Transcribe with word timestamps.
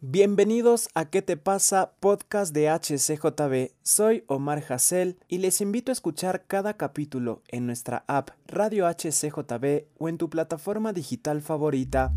Bienvenidos 0.00 0.90
a 0.94 1.06
¿Qué 1.06 1.22
te 1.22 1.36
pasa? 1.36 1.90
Podcast 1.98 2.54
de 2.54 2.70
HCJB. 2.70 3.72
Soy 3.82 4.22
Omar 4.28 4.62
Hassel 4.68 5.18
y 5.26 5.38
les 5.38 5.60
invito 5.60 5.90
a 5.90 5.94
escuchar 5.94 6.44
cada 6.46 6.74
capítulo 6.74 7.42
en 7.48 7.66
nuestra 7.66 8.04
app 8.06 8.30
Radio 8.46 8.86
HCJB 8.86 9.86
o 9.98 10.08
en 10.08 10.16
tu 10.16 10.30
plataforma 10.30 10.92
digital 10.92 11.42
favorita. 11.42 12.12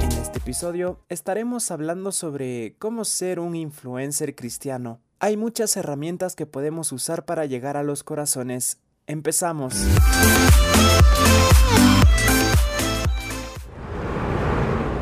En 0.00 0.12
este 0.12 0.38
episodio 0.38 1.00
estaremos 1.08 1.72
hablando 1.72 2.12
sobre 2.12 2.76
cómo 2.78 3.04
ser 3.04 3.40
un 3.40 3.56
influencer 3.56 4.36
cristiano. 4.36 5.00
Hay 5.18 5.36
muchas 5.36 5.76
herramientas 5.76 6.36
que 6.36 6.46
podemos 6.46 6.92
usar 6.92 7.24
para 7.24 7.46
llegar 7.46 7.76
a 7.76 7.82
los 7.82 8.04
corazones. 8.04 8.78
Empezamos. 9.08 9.74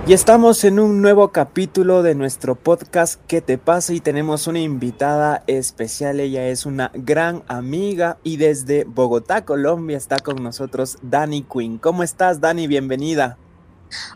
Y 0.04 0.14
estamos 0.14 0.64
en 0.64 0.80
un 0.80 1.00
nuevo 1.00 1.28
capítulo 1.28 2.02
de 2.02 2.16
nuestro 2.16 2.56
podcast 2.56 3.20
¿Qué 3.28 3.40
te 3.40 3.56
pasa? 3.56 3.92
Y 3.92 4.00
tenemos 4.00 4.48
una 4.48 4.58
invitada 4.58 5.44
especial. 5.46 6.18
Ella 6.18 6.48
es 6.48 6.66
una 6.66 6.90
gran 6.92 7.44
amiga 7.46 8.18
y 8.24 8.36
desde 8.36 8.82
Bogotá, 8.82 9.44
Colombia, 9.44 9.96
está 9.96 10.18
con 10.18 10.42
nosotros 10.42 10.98
Dani 11.02 11.44
Quinn. 11.44 11.78
¿Cómo 11.78 12.02
estás, 12.02 12.40
Dani? 12.40 12.66
Bienvenida. 12.66 13.38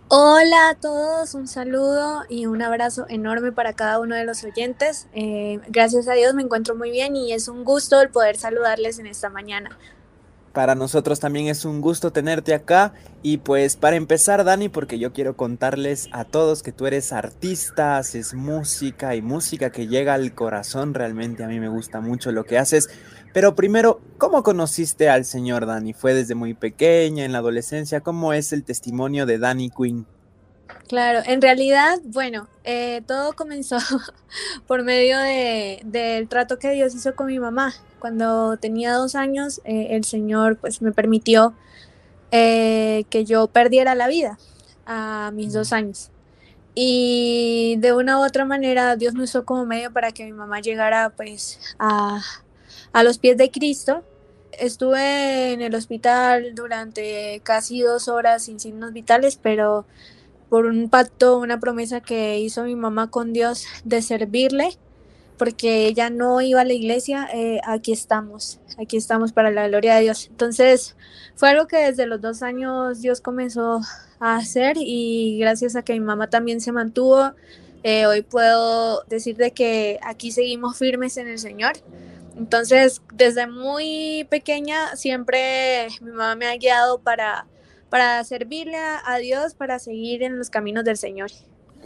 Hola 0.08 0.70
a 0.70 0.74
todos, 0.74 1.34
un 1.34 1.46
saludo 1.46 2.24
y 2.28 2.46
un 2.46 2.62
abrazo 2.62 3.06
enorme 3.08 3.52
para 3.52 3.74
cada 3.74 4.00
uno 4.00 4.16
de 4.16 4.24
los 4.24 4.42
oyentes. 4.42 5.06
Eh, 5.12 5.60
gracias 5.68 6.08
a 6.08 6.14
Dios 6.14 6.34
me 6.34 6.42
encuentro 6.42 6.74
muy 6.74 6.91
bien 6.91 7.14
y 7.14 7.32
es 7.32 7.46
un 7.46 7.62
gusto 7.62 8.00
el 8.00 8.08
poder 8.08 8.36
saludarles 8.36 8.98
en 8.98 9.06
esta 9.06 9.28
mañana. 9.28 9.78
Para 10.56 10.74
nosotros 10.74 11.20
también 11.20 11.48
es 11.48 11.66
un 11.66 11.83
gusto 11.83 12.12
tenerte 12.12 12.55
acá 12.55 12.95
y 13.23 13.37
pues 13.37 13.77
para 13.77 13.97
empezar 13.97 14.42
Dani, 14.42 14.70
porque 14.70 14.98
yo 14.98 15.12
quiero 15.12 15.37
contarles 15.37 16.09
a 16.12 16.24
todos 16.24 16.62
que 16.62 16.73
tú 16.73 16.87
eres 16.87 17.12
artista, 17.12 17.98
haces 17.98 18.33
música 18.33 19.14
y 19.14 19.20
música 19.20 19.69
que 19.69 19.86
llega 19.86 20.14
al 20.14 20.34
corazón, 20.34 20.95
realmente 20.95 21.45
a 21.45 21.48
mí 21.48 21.61
me 21.61 21.69
gusta 21.69 22.00
mucho 22.00 22.33
lo 22.33 22.45
que 22.45 22.56
haces. 22.56 22.89
Pero 23.34 23.55
primero, 23.55 24.00
¿cómo 24.17 24.42
conociste 24.42 25.11
al 25.11 25.27
señor 25.27 25.67
Dani? 25.67 25.92
¿Fue 25.92 26.14
desde 26.14 26.34
muy 26.34 26.55
pequeña, 26.55 27.27
en 27.27 27.33
la 27.33 27.39
adolescencia? 27.41 28.00
¿Cómo 28.00 28.33
es 28.33 28.55
el 28.55 28.64
testimonio 28.64 29.27
de 29.27 29.36
Dani 29.36 29.69
Quinn? 29.69 30.06
Claro, 30.89 31.20
en 31.27 31.42
realidad, 31.42 31.98
bueno, 32.02 32.48
eh, 32.64 33.02
todo 33.06 33.34
comenzó 33.34 33.77
por 34.67 34.84
medio 34.84 35.19
de, 35.19 35.83
del 35.84 36.28
trato 36.28 36.58
que 36.58 36.70
Dios 36.70 36.95
hizo 36.95 37.14
con 37.14 37.27
mi 37.27 37.39
mamá. 37.39 37.75
Cuando 37.98 38.56
tenía 38.56 38.92
dos 38.94 39.14
años, 39.14 39.61
eh, 39.64 39.89
el 39.91 40.05
Señor 40.05 40.56
pues 40.58 40.83
me 40.83 40.92
permitió 40.92 41.55
eh, 42.30 43.05
que 43.11 43.25
yo 43.25 43.47
perdiera 43.48 43.94
la 43.94 44.08
vida 44.08 44.39
a 44.84 45.30
mis 45.34 45.52
dos 45.52 45.72
años. 45.72 46.11
Y 46.74 47.77
de 47.78 47.94
una 47.94 48.19
u 48.19 48.24
otra 48.24 48.44
manera 48.44 48.97
Dios 48.97 49.14
me 49.14 49.22
usó 49.24 49.44
como 49.44 49.64
medio 49.64 49.92
para 49.92 50.12
que 50.12 50.24
mi 50.24 50.33
mamá 50.33 50.61
llegara 50.61 51.11
pues 51.11 51.58
a, 51.78 52.20
a 52.92 53.02
los 53.02 53.19
pies 53.19 53.36
de 53.39 53.50
Cristo. 53.50 54.05
Estuve 54.52 55.52
en 55.52 55.62
el 55.62 55.74
hospital 55.74 56.55
durante 56.55 57.41
casi 57.44 57.80
dos 57.80 58.08
horas 58.08 58.44
sin 58.44 58.61
signos 58.61 58.92
vitales, 58.92 59.39
pero 59.41 59.86
por 60.48 60.67
un 60.67 60.89
pacto, 60.89 61.39
una 61.39 61.58
promesa 61.61 62.00
que 62.00 62.39
hizo 62.39 62.64
mi 62.64 62.77
mamá 62.77 63.11
con 63.11 63.33
Dios 63.33 63.67
de 63.84 64.02
servirle, 64.02 64.78
porque 65.37 65.87
ella 65.87 66.11
no 66.11 66.41
iba 66.41 66.61
a 66.61 66.65
la 66.65 66.73
iglesia, 66.73 67.29
eh, 67.33 67.61
aquí 67.65 67.92
estamos, 67.92 68.61
aquí 68.79 68.97
estamos 68.97 69.33
para 69.33 69.51
la 69.51 69.69
gloria 69.69 69.97
de 69.97 70.03
Dios. 70.03 70.27
Entonces 70.31 70.97
fue 71.34 71.51
algo 71.51 71.67
que 71.67 71.77
desde 71.77 72.06
los 72.06 72.20
dos 72.20 72.42
años 72.42 73.01
Dios 73.01 73.20
comenzó 73.20 73.81
a 74.19 74.37
hacer 74.37 74.77
y 74.79 75.39
gracias 75.39 75.77
a 75.77 75.83
que 75.83 75.92
mi 75.92 76.01
mamá 76.01 76.29
también 76.29 76.61
se 76.61 76.73
mantuvo, 76.73 77.33
eh, 77.83 78.07
hoy 78.07 78.23
puedo 78.23 79.05
decir 79.05 79.37
de 79.37 79.53
que 79.53 79.98
aquí 80.03 80.33
seguimos 80.33 80.79
firmes 80.79 81.17
en 81.17 81.29
el 81.29 81.39
Señor. 81.39 81.75
Entonces, 82.37 83.02
desde 83.14 83.46
muy 83.46 84.27
pequeña 84.30 84.96
siempre 84.96 85.89
mi 86.01 86.11
mamá 86.11 86.36
me 86.36 86.46
ha 86.46 86.57
guiado 86.57 86.98
para 86.98 87.46
para 87.89 88.23
servirle 88.25 88.77
a, 88.77 89.17
Dios, 89.19 89.55
para 89.55 89.79
seguir 89.79 90.23
en 90.23 90.39
los 90.39 90.51
caminos 90.51 90.85
del 90.85 90.96
Señor. 90.96 91.30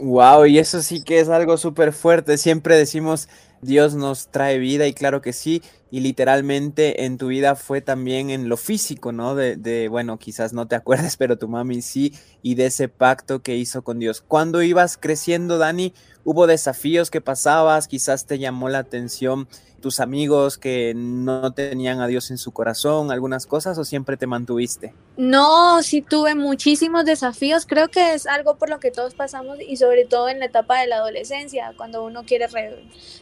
Wow, 0.01 0.47
y 0.47 0.57
eso 0.57 0.81
sí 0.81 1.03
que 1.03 1.19
es 1.19 1.29
algo 1.29 1.57
súper 1.57 1.93
fuerte. 1.93 2.39
Siempre 2.39 2.75
decimos 2.75 3.29
Dios 3.61 3.93
nos 3.93 4.29
trae 4.29 4.57
vida 4.57 4.87
y 4.87 4.93
claro 4.93 5.21
que 5.21 5.33
sí, 5.33 5.61
y 5.91 5.99
literalmente 5.99 7.05
en 7.05 7.19
tu 7.19 7.27
vida 7.27 7.55
fue 7.55 7.81
también 7.81 8.31
en 8.31 8.49
lo 8.49 8.57
físico, 8.57 9.11
¿no? 9.11 9.35
De, 9.35 9.57
de, 9.57 9.87
bueno, 9.89 10.17
quizás 10.17 10.53
no 10.53 10.67
te 10.67 10.75
acuerdes, 10.75 11.17
pero 11.17 11.37
tu 11.37 11.47
mami 11.47 11.83
sí, 11.83 12.15
y 12.41 12.55
de 12.55 12.65
ese 12.65 12.87
pacto 12.87 13.43
que 13.43 13.55
hizo 13.55 13.83
con 13.83 13.99
Dios. 13.99 14.21
Cuando 14.27 14.63
ibas 14.63 14.97
creciendo, 14.97 15.59
Dani, 15.59 15.93
hubo 16.23 16.47
desafíos 16.47 17.11
que 17.11 17.21
pasabas, 17.21 17.87
quizás 17.87 18.25
te 18.25 18.39
llamó 18.39 18.69
la 18.69 18.79
atención 18.79 19.47
tus 19.81 19.99
amigos 19.99 20.57
que 20.57 20.93
no 20.95 21.51
tenían 21.51 21.99
a 21.99 22.07
Dios 22.07 22.31
en 22.31 22.37
su 22.37 22.51
corazón, 22.51 23.11
algunas 23.11 23.45
cosas 23.45 23.77
o 23.77 23.83
siempre 23.83 24.15
te 24.15 24.27
mantuviste? 24.27 24.93
No, 25.17 25.83
sí 25.83 26.01
tuve 26.01 26.35
muchísimos 26.35 27.03
desafíos, 27.03 27.65
creo 27.65 27.89
que 27.89 28.13
es 28.13 28.27
algo 28.27 28.55
por 28.55 28.69
lo 28.69 28.79
que 28.79 28.91
todos 28.91 29.13
pasamos 29.13 29.57
y 29.59 29.75
sobre 29.77 30.05
todo 30.05 30.29
en 30.29 30.39
la 30.39 30.45
etapa 30.45 30.79
de 30.79 30.87
la 30.87 30.97
adolescencia, 30.97 31.73
cuando 31.75 32.03
uno 32.03 32.23
quiere, 32.23 32.47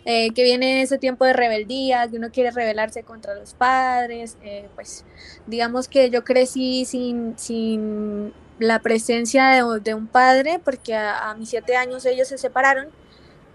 eh, 0.05 0.29
que 0.31 0.43
viene 0.43 0.81
ese 0.83 0.97
tiempo 0.97 1.25
de 1.25 1.33
rebeldía, 1.33 2.07
que 2.07 2.17
uno 2.17 2.29
quiere 2.31 2.51
rebelarse 2.51 3.03
contra 3.03 3.33
los 3.33 3.53
padres, 3.53 4.37
eh, 4.43 4.69
pues 4.75 5.05
digamos 5.47 5.87
que 5.87 6.09
yo 6.09 6.23
crecí 6.23 6.85
sin, 6.85 7.37
sin 7.39 8.33
la 8.59 8.79
presencia 8.79 9.65
de, 9.81 9.93
un 9.93 10.07
padre 10.07 10.59
porque 10.63 10.93
a 10.95 11.33
mis 11.37 11.49
siete 11.49 11.75
años 11.75 12.05
ellos 12.05 12.27
se 12.27 12.37
separaron 12.37 12.89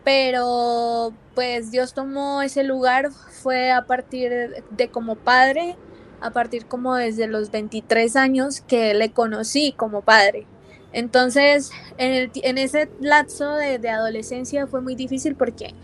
pero 0.05 1.13
pues 1.35 1.71
Dios 1.71 1.95
tomó 1.95 2.43
ese 2.43 2.63
lugar, 2.63 3.11
fue 3.11 3.73
a 3.73 3.87
partir 3.87 4.31
de, 4.71 4.89
como 4.89 5.17
padre, 5.17 5.77
a 6.21 6.31
partir 6.31 6.67
como 6.67 6.95
desde 6.95 7.27
los 7.27 7.51
23 7.51 8.15
años 8.17 8.61
que 8.61 8.95
le 8.95 9.11
conocí 9.11 9.73
como 9.73 10.03
padre. 10.03 10.47
Entonces, 10.93 11.73
en, 11.99 12.59
ese 12.59 12.89
lapso 13.01 13.55
de, 13.55 13.89
adolescencia 13.89 14.67
fue 14.67 14.81
muy 14.81 14.95
difícil 14.95 15.35
porque 15.35 15.75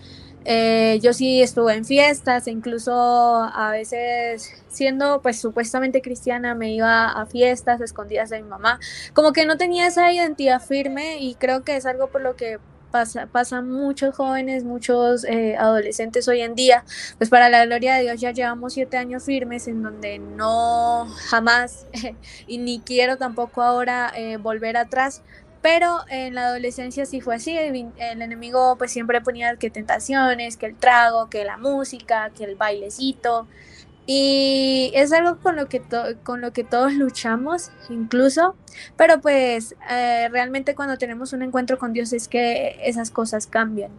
eh, 0.44 1.00
yo 1.02 1.12
sí 1.12 1.42
estuve 1.42 1.74
en 1.74 1.84
fiestas, 1.84 2.46
e 2.46 2.50
incluso 2.50 2.92
a 2.92 3.70
veces 3.72 4.62
siendo 4.68 5.20
pues 5.20 5.40
supuestamente 5.40 6.00
cristiana 6.00 6.54
me 6.54 6.72
iba 6.72 7.08
a 7.08 7.26
fiestas 7.26 7.80
escondidas 7.80 8.30
de 8.30 8.42
mi 8.42 8.48
mamá, 8.48 8.78
como 9.14 9.32
que 9.32 9.46
no 9.46 9.56
tenía 9.56 9.86
esa 9.86 10.12
identidad 10.12 10.62
firme 10.62 11.18
y 11.18 11.34
creo 11.34 11.64
que 11.64 11.76
es 11.76 11.86
algo 11.86 12.06
por 12.06 12.20
lo 12.22 12.36
que 12.36 12.58
pasa, 12.90 13.26
pasan 13.26 13.70
muchos 13.70 14.14
jóvenes, 14.14 14.64
muchos 14.64 15.24
eh, 15.24 15.56
adolescentes 15.56 16.28
hoy 16.28 16.40
en 16.40 16.54
día, 16.54 16.84
pues 17.18 17.30
para 17.30 17.48
la 17.48 17.64
gloria 17.64 17.94
de 17.94 18.02
Dios 18.02 18.20
ya 18.20 18.32
llevamos 18.32 18.74
siete 18.74 18.96
años 18.96 19.24
firmes 19.24 19.68
en 19.68 19.82
donde 19.82 20.18
no 20.18 21.06
jamás 21.28 21.86
y 22.46 22.58
ni 22.58 22.80
quiero 22.80 23.16
tampoco 23.16 23.62
ahora 23.62 24.12
eh, 24.14 24.36
volver 24.36 24.76
atrás. 24.76 25.22
Pero 25.62 25.98
en 26.08 26.34
la 26.34 26.46
adolescencia 26.46 27.04
sí 27.04 27.20
fue 27.20 27.34
así, 27.34 27.56
el, 27.56 27.92
enemigo 27.98 28.76
pues 28.78 28.90
siempre 28.92 29.20
ponía 29.20 29.56
que 29.56 29.68
tentaciones, 29.68 30.56
que 30.56 30.64
el 30.64 30.74
trago, 30.74 31.28
que 31.28 31.44
la 31.44 31.58
música, 31.58 32.30
que 32.30 32.44
el 32.44 32.56
bailecito, 32.56 33.46
y 34.12 34.90
es 34.92 35.12
algo 35.12 35.38
con 35.38 35.54
lo 35.54 35.68
que, 35.68 35.80
con 36.24 36.40
lo 36.40 36.52
que 36.52 36.64
todos 36.64 36.94
luchamos, 36.94 37.70
incluso, 37.90 38.56
pero 38.96 39.20
pues 39.20 39.76
eh, 39.88 40.28
realmente 40.32 40.74
cuando 40.74 40.98
tenemos 40.98 41.32
un 41.32 41.42
encuentro 41.42 41.78
con 41.78 41.92
Dios 41.92 42.12
es 42.12 42.26
que 42.26 42.76
esas 42.82 43.12
cosas 43.12 43.46
cambian. 43.46 43.92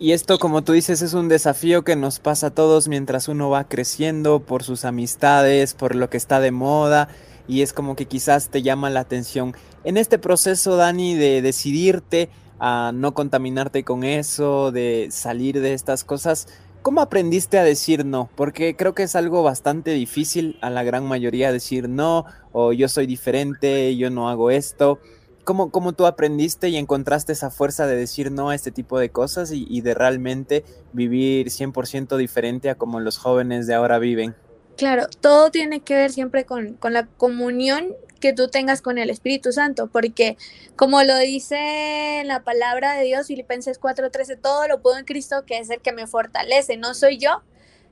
Y 0.00 0.10
esto, 0.10 0.40
como 0.40 0.64
tú 0.64 0.72
dices, 0.72 1.02
es 1.02 1.14
un 1.14 1.28
desafío 1.28 1.84
que 1.84 1.94
nos 1.94 2.18
pasa 2.18 2.48
a 2.48 2.50
todos 2.50 2.88
mientras 2.88 3.28
uno 3.28 3.48
va 3.48 3.68
creciendo 3.68 4.40
por 4.40 4.64
sus 4.64 4.84
amistades, 4.84 5.74
por 5.74 5.94
lo 5.94 6.10
que 6.10 6.16
está 6.16 6.40
de 6.40 6.50
moda, 6.50 7.06
y 7.46 7.62
es 7.62 7.72
como 7.72 7.94
que 7.94 8.06
quizás 8.06 8.48
te 8.48 8.60
llama 8.60 8.90
la 8.90 8.98
atención. 8.98 9.54
En 9.84 9.98
este 9.98 10.18
proceso, 10.18 10.76
Dani, 10.76 11.14
de 11.14 11.42
decidirte 11.42 12.28
a 12.58 12.90
no 12.92 13.14
contaminarte 13.14 13.84
con 13.84 14.02
eso, 14.02 14.72
de 14.72 15.10
salir 15.12 15.60
de 15.60 15.74
estas 15.74 16.02
cosas, 16.02 16.48
¿Cómo 16.84 17.00
aprendiste 17.00 17.58
a 17.58 17.64
decir 17.64 18.04
no? 18.04 18.28
Porque 18.36 18.76
creo 18.76 18.94
que 18.94 19.04
es 19.04 19.16
algo 19.16 19.42
bastante 19.42 19.92
difícil 19.92 20.58
a 20.60 20.68
la 20.68 20.82
gran 20.82 21.06
mayoría 21.06 21.50
decir 21.50 21.88
no, 21.88 22.26
o 22.52 22.74
yo 22.74 22.90
soy 22.90 23.06
diferente, 23.06 23.96
yo 23.96 24.10
no 24.10 24.28
hago 24.28 24.50
esto. 24.50 24.98
¿Cómo, 25.44 25.70
cómo 25.70 25.94
tú 25.94 26.04
aprendiste 26.04 26.68
y 26.68 26.76
encontraste 26.76 27.32
esa 27.32 27.48
fuerza 27.48 27.86
de 27.86 27.96
decir 27.96 28.30
no 28.30 28.50
a 28.50 28.54
este 28.54 28.70
tipo 28.70 28.98
de 28.98 29.08
cosas 29.08 29.50
y, 29.50 29.80
de 29.80 29.94
realmente 29.94 30.62
vivir 30.92 31.46
100% 31.46 32.18
diferente 32.18 32.68
a 32.68 32.74
como 32.74 33.00
los 33.00 33.16
jóvenes 33.16 33.66
de 33.66 33.72
ahora 33.72 33.98
viven? 33.98 34.34
Claro, 34.76 35.06
todo 35.22 35.50
tiene 35.50 35.80
que 35.80 35.94
ver 35.94 36.12
siempre 36.12 36.44
con, 36.44 36.74
con 36.74 36.92
la 36.92 37.06
comunión 37.06 37.94
que 38.24 38.32
tú 38.32 38.48
tengas 38.48 38.80
con 38.80 38.96
el 38.96 39.10
Espíritu 39.10 39.52
Santo, 39.52 39.88
porque 39.88 40.38
como 40.76 41.02
lo 41.02 41.18
dice 41.18 42.22
la 42.24 42.42
palabra 42.42 42.94
de 42.94 43.04
Dios, 43.04 43.26
Filipenses 43.26 43.78
4:13, 43.78 44.40
todo 44.40 44.66
lo 44.66 44.80
puedo 44.80 44.96
en 44.96 45.04
Cristo, 45.04 45.44
que 45.44 45.58
es 45.58 45.68
el 45.68 45.82
que 45.82 45.92
me 45.92 46.06
fortalece, 46.06 46.78
no 46.78 46.94
soy 46.94 47.18
yo, 47.18 47.42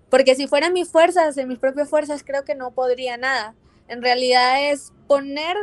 porque 0.08 0.34
si 0.34 0.46
fueran 0.46 0.72
mis 0.72 0.88
fuerzas, 0.88 1.36
en 1.36 1.48
mis 1.48 1.58
propias 1.58 1.90
fuerzas, 1.90 2.24
creo 2.24 2.46
que 2.46 2.54
no 2.54 2.70
podría 2.70 3.18
nada. 3.18 3.54
En 3.88 4.00
realidad 4.00 4.70
es 4.70 4.94
poner 5.06 5.54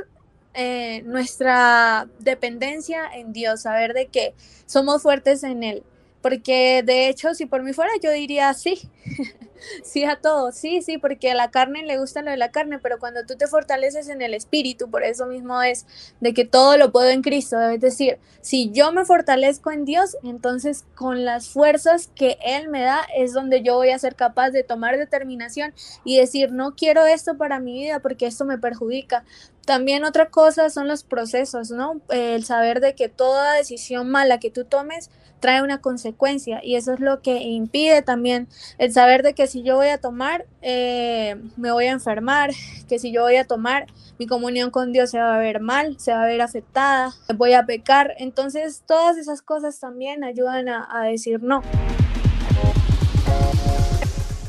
eh, 0.54 1.02
nuestra 1.04 2.08
dependencia 2.20 3.10
en 3.12 3.34
Dios, 3.34 3.64
saber 3.64 3.96
de 3.96 4.06
que 4.06 4.36
somos 4.68 5.02
fuertes 5.02 5.42
en 5.42 5.64
Él. 5.64 5.84
Porque 6.22 6.84
de 6.86 7.08
hecho, 7.08 7.34
si 7.34 7.46
por 7.46 7.64
mí 7.64 7.74
fuera, 7.74 7.92
yo 8.02 8.12
diría 8.12 8.54
sí. 8.54 8.90
sí 9.84 10.04
a 10.04 10.18
todo, 10.18 10.52
sí, 10.52 10.82
sí, 10.82 10.98
porque 10.98 11.32
a 11.32 11.36
la 11.36 11.52
carne 11.52 11.84
le 11.84 11.98
gusta 11.98 12.22
lo 12.22 12.32
de 12.32 12.38
la 12.38 12.52
carne, 12.52 12.80
pero 12.80 13.00
cuando 13.00 13.26
tú 13.26 13.36
te 13.36 13.48
fortaleces 13.48 14.10
en 14.10 14.22
el 14.22 14.34
espíritu, 14.34 14.90
por 14.90 15.04
eso 15.04 15.26
mismo 15.26 15.62
es 15.62 15.86
de 16.20 16.34
que 16.34 16.46
todo 16.46 16.78
lo 16.78 16.92
puedo 16.92 17.10
en 17.10 17.22
Cristo, 17.22 17.60
es 17.62 17.80
decir, 17.80 18.20
si 18.42 18.72
yo 18.72 18.92
me 18.92 19.06
fortalezco 19.06 19.72
en 19.72 19.86
Dios, 19.86 20.18
entonces 20.24 20.86
con 20.96 21.26
las 21.26 21.50
fuerzas 21.50 22.10
que 22.16 22.38
Él 22.44 22.70
me 22.70 22.82
da 22.82 23.02
es 23.16 23.34
donde 23.34 23.62
yo 23.62 23.76
voy 23.76 23.90
a 23.90 24.00
ser 24.00 24.16
capaz 24.16 24.52
de 24.52 24.64
tomar 24.64 24.98
determinación 24.98 25.74
y 26.04 26.18
decir, 26.18 26.52
no 26.52 26.76
quiero 26.76 27.06
esto 27.06 27.38
para 27.38 27.60
mi 27.60 27.74
vida 27.74 28.00
porque 28.00 28.28
esto 28.28 28.46
me 28.46 28.58
perjudica, 28.58 29.24
también 29.70 30.04
otra 30.04 30.32
cosa 30.32 30.72
son 30.72 30.88
los 30.88 31.04
procesos, 31.04 31.70
¿no? 31.70 32.02
El 32.10 32.44
saber 32.44 32.80
de 32.80 32.96
que 32.96 33.08
toda 33.08 33.54
decisión 33.54 34.10
mala 34.10 34.40
que 34.40 34.50
tú 34.50 34.66
tomes 34.66 35.12
trae 35.40 35.62
una 35.62 35.80
consecuencia 35.80 36.60
y 36.64 36.74
eso 36.74 36.92
es 36.92 37.00
lo 37.00 37.22
que 37.22 37.44
impide 37.44 38.02
también 38.02 38.48
el 38.80 38.92
saber 38.92 39.22
de 39.22 39.36
que 39.36 39.46
si 39.46 39.62
yo 39.62 39.76
voy 39.76 39.90
a 39.90 40.00
tomar, 40.00 40.48
eh, 40.64 41.40
me 41.56 41.72
voy 41.72 41.86
a 41.86 41.92
enfermar, 41.92 42.50
que 42.88 42.98
si 42.98 43.12
yo 43.12 43.22
voy 43.22 43.36
a 43.36 43.46
tomar, 43.46 43.86
mi 44.18 44.26
comunión 44.26 44.72
con 44.72 44.92
Dios 44.92 45.12
se 45.12 45.20
va 45.20 45.36
a 45.36 45.38
ver 45.38 45.60
mal, 45.60 46.00
se 46.00 46.14
va 46.14 46.24
a 46.24 46.26
ver 46.26 46.42
afectada, 46.42 47.14
voy 47.36 47.54
a 47.54 47.68
pecar. 47.68 48.16
Entonces 48.18 48.82
todas 48.88 49.18
esas 49.18 49.44
cosas 49.44 49.80
también 49.80 50.24
ayudan 50.24 50.68
a, 50.68 50.88
a 50.92 51.04
decir 51.04 51.44
no. 51.44 51.62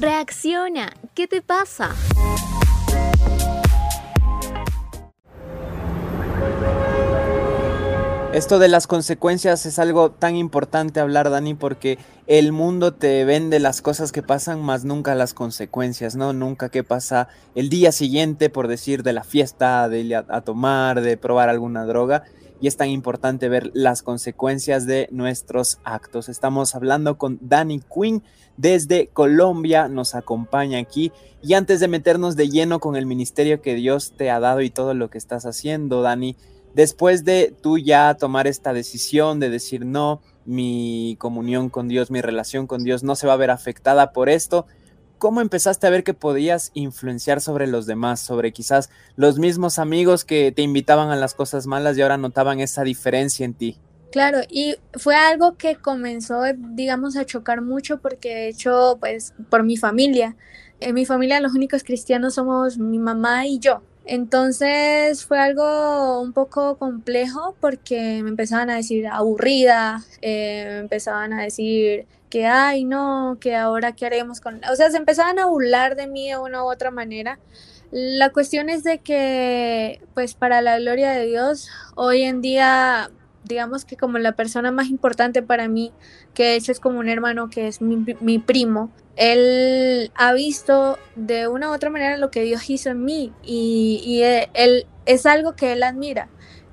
Reacciona, 0.00 0.94
¿qué 1.12 1.28
te 1.28 1.42
pasa? 1.42 1.94
Esto 8.32 8.60
de 8.60 8.68
las 8.68 8.86
consecuencias 8.86 9.66
es 9.66 9.80
algo 9.80 10.12
tan 10.12 10.36
importante 10.36 11.00
hablar, 11.00 11.30
Dani, 11.30 11.54
porque 11.54 11.98
el 12.28 12.52
mundo 12.52 12.94
te 12.94 13.24
vende 13.24 13.58
las 13.58 13.82
cosas 13.82 14.12
que 14.12 14.22
pasan, 14.22 14.62
más 14.62 14.84
nunca 14.84 15.16
las 15.16 15.34
consecuencias, 15.34 16.14
¿no? 16.14 16.32
Nunca 16.32 16.68
qué 16.68 16.84
pasa 16.84 17.26
el 17.56 17.68
día 17.68 17.90
siguiente, 17.90 18.48
por 18.48 18.68
decir, 18.68 19.02
de 19.02 19.14
la 19.14 19.24
fiesta, 19.24 19.88
de 19.88 20.00
ir 20.02 20.14
a, 20.14 20.40
tomar, 20.42 21.00
de 21.00 21.16
probar 21.16 21.48
alguna 21.48 21.84
droga. 21.86 22.22
Y 22.60 22.68
es 22.68 22.76
tan 22.76 22.88
importante 22.88 23.48
ver 23.48 23.72
las 23.74 24.02
consecuencias 24.02 24.86
de 24.86 25.08
nuestros 25.10 25.80
actos. 25.82 26.28
Estamos 26.28 26.76
hablando 26.76 27.18
con 27.18 27.38
Dani 27.40 27.80
Quinn 27.80 28.22
desde 28.56 29.08
Colombia, 29.08 29.88
nos 29.88 30.14
acompaña 30.14 30.78
aquí. 30.78 31.10
Y 31.42 31.54
antes 31.54 31.80
de 31.80 31.88
meternos 31.88 32.36
de 32.36 32.48
lleno 32.48 32.78
con 32.78 32.94
el 32.94 33.06
ministerio 33.06 33.60
que 33.60 33.74
Dios 33.74 34.12
te 34.16 34.30
ha 34.30 34.38
dado 34.38 34.60
y 34.60 34.70
todo 34.70 34.94
lo 34.94 35.10
que 35.10 35.18
estás 35.18 35.46
haciendo, 35.46 36.00
Dani, 36.02 36.36
después 36.74 37.24
de 37.24 37.54
tú 37.60 37.78
ya 37.78 38.14
tomar 38.14 38.46
esta 38.46 38.72
decisión 38.72 39.40
de 39.40 39.50
decir 39.50 39.84
no, 39.84 40.20
mi 40.44 41.16
comunión 41.18 41.68
con 41.68 41.88
Dios, 41.88 42.10
mi 42.10 42.20
relación 42.20 42.66
con 42.66 42.82
Dios 42.84 43.02
no 43.02 43.14
se 43.16 43.26
va 43.26 43.34
a 43.34 43.36
ver 43.36 43.50
afectada 43.50 44.12
por 44.12 44.28
esto, 44.28 44.66
¿cómo 45.18 45.40
empezaste 45.40 45.86
a 45.86 45.90
ver 45.90 46.02
que 46.02 46.14
podías 46.14 46.70
influenciar 46.74 47.40
sobre 47.40 47.66
los 47.66 47.86
demás, 47.86 48.20
sobre 48.20 48.52
quizás 48.52 48.90
los 49.16 49.38
mismos 49.38 49.78
amigos 49.78 50.24
que 50.24 50.50
te 50.50 50.62
invitaban 50.62 51.10
a 51.10 51.16
las 51.16 51.34
cosas 51.34 51.66
malas 51.66 51.96
y 51.96 52.02
ahora 52.02 52.16
notaban 52.16 52.60
esa 52.60 52.82
diferencia 52.82 53.44
en 53.44 53.54
ti? 53.54 53.78
Claro, 54.10 54.38
y 54.48 54.74
fue 54.94 55.14
algo 55.14 55.56
que 55.56 55.76
comenzó, 55.76 56.42
digamos, 56.56 57.16
a 57.16 57.24
chocar 57.24 57.62
mucho 57.62 58.00
porque 58.00 58.34
de 58.34 58.48
hecho, 58.48 58.96
pues, 58.98 59.34
por 59.50 59.62
mi 59.62 59.76
familia. 59.76 60.36
En 60.80 60.94
mi 60.94 61.06
familia 61.06 61.40
los 61.40 61.54
únicos 61.54 61.84
cristianos 61.84 62.34
somos 62.34 62.78
mi 62.78 62.98
mamá 62.98 63.46
y 63.46 63.60
yo. 63.60 63.82
Entonces 64.10 65.24
fue 65.24 65.38
algo 65.38 66.20
un 66.20 66.32
poco 66.32 66.76
complejo 66.78 67.54
porque 67.60 68.20
me 68.24 68.30
empezaban 68.30 68.68
a 68.68 68.74
decir 68.74 69.06
aburrida, 69.06 70.02
eh, 70.20 70.64
me 70.68 70.78
empezaban 70.78 71.32
a 71.32 71.44
decir 71.44 72.06
que, 72.28 72.44
ay, 72.44 72.84
no, 72.84 73.38
que 73.40 73.54
ahora 73.54 73.92
qué 73.92 74.06
haremos 74.06 74.40
con... 74.40 74.60
O 74.64 74.74
sea, 74.74 74.90
se 74.90 74.96
empezaban 74.96 75.38
a 75.38 75.46
burlar 75.46 75.94
de 75.94 76.08
mí 76.08 76.28
de 76.28 76.38
una 76.38 76.64
u 76.64 76.72
otra 76.72 76.90
manera. 76.90 77.38
La 77.92 78.30
cuestión 78.30 78.68
es 78.68 78.82
de 78.82 78.98
que, 78.98 80.00
pues 80.14 80.34
para 80.34 80.60
la 80.60 80.80
gloria 80.80 81.12
de 81.12 81.26
Dios, 81.26 81.68
hoy 81.94 82.22
en 82.22 82.40
día 82.42 83.12
digamos 83.44 83.84
que 83.84 83.96
como 83.96 84.18
la 84.18 84.32
persona 84.32 84.70
más 84.70 84.88
importante 84.88 85.42
para 85.42 85.68
mí, 85.68 85.92
que 86.34 86.44
de 86.44 86.54
hecho 86.56 86.72
es 86.72 86.80
como 86.80 86.98
un 86.98 87.08
hermano 87.08 87.50
que 87.50 87.68
es 87.68 87.80
mi, 87.80 88.38
primo, 88.38 88.90
él 89.16 90.10
ha 90.14 90.32
visto 90.32 90.98
de 91.16 91.48
una 91.48 91.70
u 91.70 91.74
otra 91.74 91.90
manera 91.90 92.16
lo 92.16 92.30
que 92.30 92.42
Dios 92.42 92.68
hizo 92.70 92.90
en 92.90 93.04
mí 93.04 93.32
y, 93.42 94.02
y 94.04 94.22
él, 94.22 94.86
es 95.06 95.26
algo 95.26 95.54
que 95.54 95.72
él 95.72 95.82
admira 95.82 96.28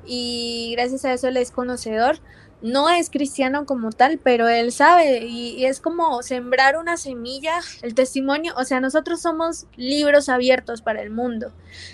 y 0.07 0.71
gracias 0.75 1.05
a 1.05 1.13
eso 1.13 1.27
él 1.27 1.37
es 1.37 1.51
conocedor. 1.51 2.19
No 2.59 2.89
es 2.89 3.11
cristiano 3.11 3.67
como 3.67 3.91
tal, 3.91 4.17
pero 4.17 4.47
él 4.47 4.71
sabe 4.71 5.27
y, 5.27 5.63
es 5.65 5.79
como 5.79 6.23
sembrar 6.23 6.75
una 6.77 6.97
semilla, 6.97 7.59
el 7.83 7.93
testimonio, 7.93 8.53
o 8.57 8.63
sea, 8.63 8.79
nosotros 8.79 9.21
somos 9.21 9.67
libros 9.75 10.27
abiertos 10.27 10.81
para 10.81 11.03
el 11.03 11.11
mundo. 11.11 11.51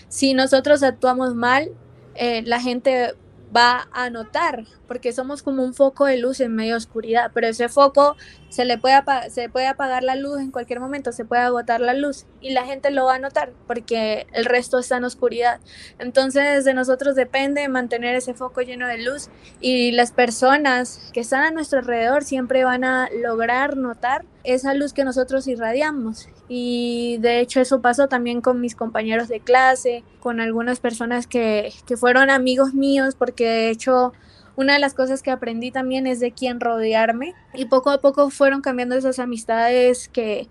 Si 0.07 0.33
nosotros 0.33 0.81
actuamos 0.81 1.35
mal, 1.35 1.71
eh, 2.15 2.43
la 2.45 2.61
gente 2.61 3.13
va 3.55 3.87
a 3.91 4.09
notar, 4.09 4.65
porque 4.87 5.13
somos 5.13 5.43
como 5.43 5.63
un 5.63 5.73
foco 5.73 6.05
de 6.05 6.17
luz 6.17 6.39
en 6.39 6.55
medio 6.55 6.73
de 6.73 6.77
oscuridad, 6.77 7.31
pero 7.33 7.47
ese 7.47 7.69
foco 7.69 8.15
se 8.49 8.65
le 8.65 8.77
puede, 8.77 9.01
se 9.29 9.49
puede 9.49 9.67
apagar 9.67 10.03
la 10.03 10.15
luz 10.15 10.39
en 10.39 10.51
cualquier 10.51 10.79
momento, 10.79 11.11
se 11.11 11.25
puede 11.25 11.41
agotar 11.41 11.81
la 11.81 11.93
luz 11.93 12.25
y 12.41 12.51
la 12.51 12.65
gente 12.65 12.91
lo 12.91 13.05
va 13.05 13.15
a 13.15 13.19
notar 13.19 13.53
porque 13.67 14.27
el 14.33 14.45
resto 14.45 14.79
está 14.79 14.97
en 14.97 15.05
oscuridad. 15.05 15.59
Entonces 15.99 16.65
de 16.65 16.73
nosotros 16.73 17.15
depende 17.15 17.67
mantener 17.67 18.15
ese 18.15 18.33
foco 18.33 18.61
lleno 18.61 18.87
de 18.87 18.99
luz 18.99 19.29
y 19.59 19.91
las 19.91 20.11
personas 20.11 21.09
que 21.13 21.21
están 21.21 21.43
a 21.43 21.51
nuestro 21.51 21.79
alrededor 21.79 22.23
siempre 22.23 22.63
van 22.63 22.83
a 22.83 23.09
lograr 23.11 23.77
notar 23.77 24.25
esa 24.43 24.73
luz 24.73 24.93
que 24.93 25.03
nosotros 25.03 25.47
irradiamos. 25.47 26.29
Y 26.47 27.17
de 27.19 27.39
hecho 27.39 27.61
eso 27.61 27.81
pasó 27.81 28.07
también 28.07 28.41
con 28.41 28.59
mis 28.59 28.75
compañeros 28.75 29.27
de 29.27 29.39
clase, 29.39 30.03
con 30.19 30.39
algunas 30.39 30.79
personas 30.79 31.27
que, 31.27 31.73
que 31.85 31.97
fueron 31.97 32.29
amigos 32.29 32.73
míos, 32.73 33.15
porque 33.15 33.45
de 33.45 33.69
hecho 33.69 34.13
una 34.55 34.73
de 34.73 34.79
las 34.79 34.93
cosas 34.93 35.23
que 35.23 35.31
aprendí 35.31 35.71
también 35.71 36.05
es 36.05 36.19
de 36.19 36.31
quién 36.31 36.59
rodearme 36.59 37.33
y 37.53 37.65
poco 37.65 37.89
a 37.89 38.01
poco 38.01 38.29
fueron 38.29 38.61
cambiando 38.61 38.95
esas 38.95 39.17
amistades 39.17 40.09
que, 40.09 40.47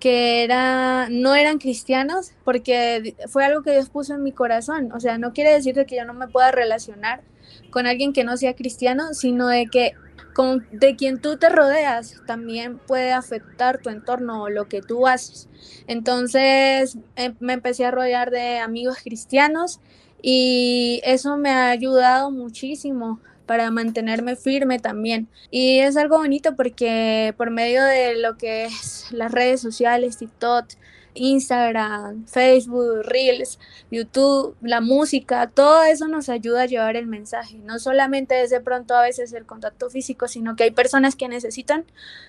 que 0.00 0.42
era, 0.42 1.08
no 1.08 1.34
eran 1.34 1.58
cristianos 1.58 2.32
porque 2.44 3.14
fue 3.28 3.44
algo 3.44 3.62
que 3.62 3.72
Dios 3.72 3.90
puso 3.90 4.14
en 4.14 4.22
mi 4.22 4.32
corazón. 4.32 4.90
O 4.92 5.00
sea, 5.00 5.18
no 5.18 5.32
quiere 5.32 5.52
decir 5.52 5.74
que 5.86 5.96
yo 5.96 6.04
no 6.04 6.14
me 6.14 6.28
pueda 6.28 6.50
relacionar 6.50 7.22
con 7.70 7.86
alguien 7.86 8.12
que 8.12 8.24
no 8.24 8.36
sea 8.36 8.54
cristiano, 8.54 9.14
sino 9.14 9.46
de 9.46 9.66
que 9.66 9.92
con, 10.34 10.66
de 10.72 10.96
quien 10.96 11.20
tú 11.20 11.38
te 11.38 11.48
rodeas 11.48 12.20
también 12.26 12.78
puede 12.78 13.12
afectar 13.12 13.78
tu 13.78 13.88
entorno 13.88 14.42
o 14.42 14.50
lo 14.50 14.68
que 14.68 14.82
tú 14.82 15.06
haces. 15.06 15.48
Entonces 15.86 16.98
em, 17.16 17.34
me 17.40 17.54
empecé 17.54 17.86
a 17.86 17.90
rodear 17.90 18.30
de 18.30 18.58
amigos 18.58 18.98
cristianos 19.02 19.80
y 20.20 21.00
eso 21.04 21.36
me 21.36 21.50
ha 21.50 21.70
ayudado 21.70 22.30
muchísimo 22.30 23.20
para 23.46 23.70
mantenerme 23.70 24.36
firme 24.36 24.78
también. 24.78 25.28
Y 25.50 25.78
es 25.78 25.96
algo 25.96 26.18
bonito 26.18 26.56
porque 26.56 27.34
por 27.36 27.50
medio 27.50 27.84
de 27.84 28.16
lo 28.16 28.36
que 28.36 28.64
es 28.64 29.06
las 29.12 29.32
redes 29.32 29.60
sociales, 29.60 30.18
TikTok, 30.18 30.66
Instagram, 31.14 32.26
Facebook, 32.26 33.02
Reels, 33.04 33.58
YouTube, 33.90 34.56
la 34.60 34.80
música, 34.80 35.48
todo 35.48 35.84
eso 35.84 36.08
nos 36.08 36.28
ayuda 36.28 36.62
a 36.62 36.66
llevar 36.66 36.96
el 36.96 37.06
mensaje. 37.06 37.58
No 37.58 37.78
solamente 37.78 38.42
es 38.42 38.50
de 38.50 38.60
pronto 38.60 38.94
a 38.94 39.02
veces 39.02 39.32
el 39.32 39.46
contacto 39.46 39.90
físico, 39.90 40.28
sino 40.28 40.56
que 40.56 40.64
hay 40.64 40.70
personas 40.70 41.16
que 41.16 41.28
necesitan 41.28 41.84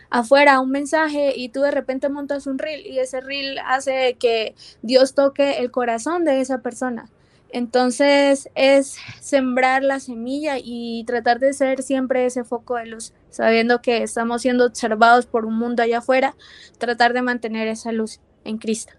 afuera 0.10 0.60
un 0.60 0.72
mensaje 0.72 1.34
y 1.36 1.50
tú 1.50 1.62
de 1.62 1.72
repente 1.72 2.10
montas 2.10 2.48
un 2.48 2.60
reel 2.60 2.86
y 2.86 3.00
ese 3.00 3.22
reel 3.22 3.60
hace 3.65 4.15
que 4.20 4.56
Dios 4.82 5.13
toque 5.13 5.60
el 5.60 5.72
corazón 5.72 6.24
de 6.24 6.42
esa 6.42 6.60
persona. 6.60 7.10
Entonces 7.50 8.50
es 8.56 8.98
sembrar 9.22 9.82
la 9.84 10.00
semilla 10.00 10.58
y 10.62 11.04
tratar 11.06 11.39
de 11.39 11.54
ser 11.54 11.84
siempre 11.84 12.25
ese 12.25 12.44
foco 12.44 12.75
de 12.75 12.88
luz, 12.88 13.13
sabiendo 13.30 13.82
que 13.82 14.04
estamos 14.04 14.42
siendo 14.42 14.65
observados 14.65 15.25
por 15.25 15.46
un 15.46 15.58
mundo 15.58 15.82
allá 15.82 16.00
afuera, 16.00 16.36
tratar 16.80 17.13
de 17.13 17.22
mantener 17.22 17.68
esa 17.68 17.92
luz 17.92 18.20
en 18.46 18.58
Cristo. 18.58 18.94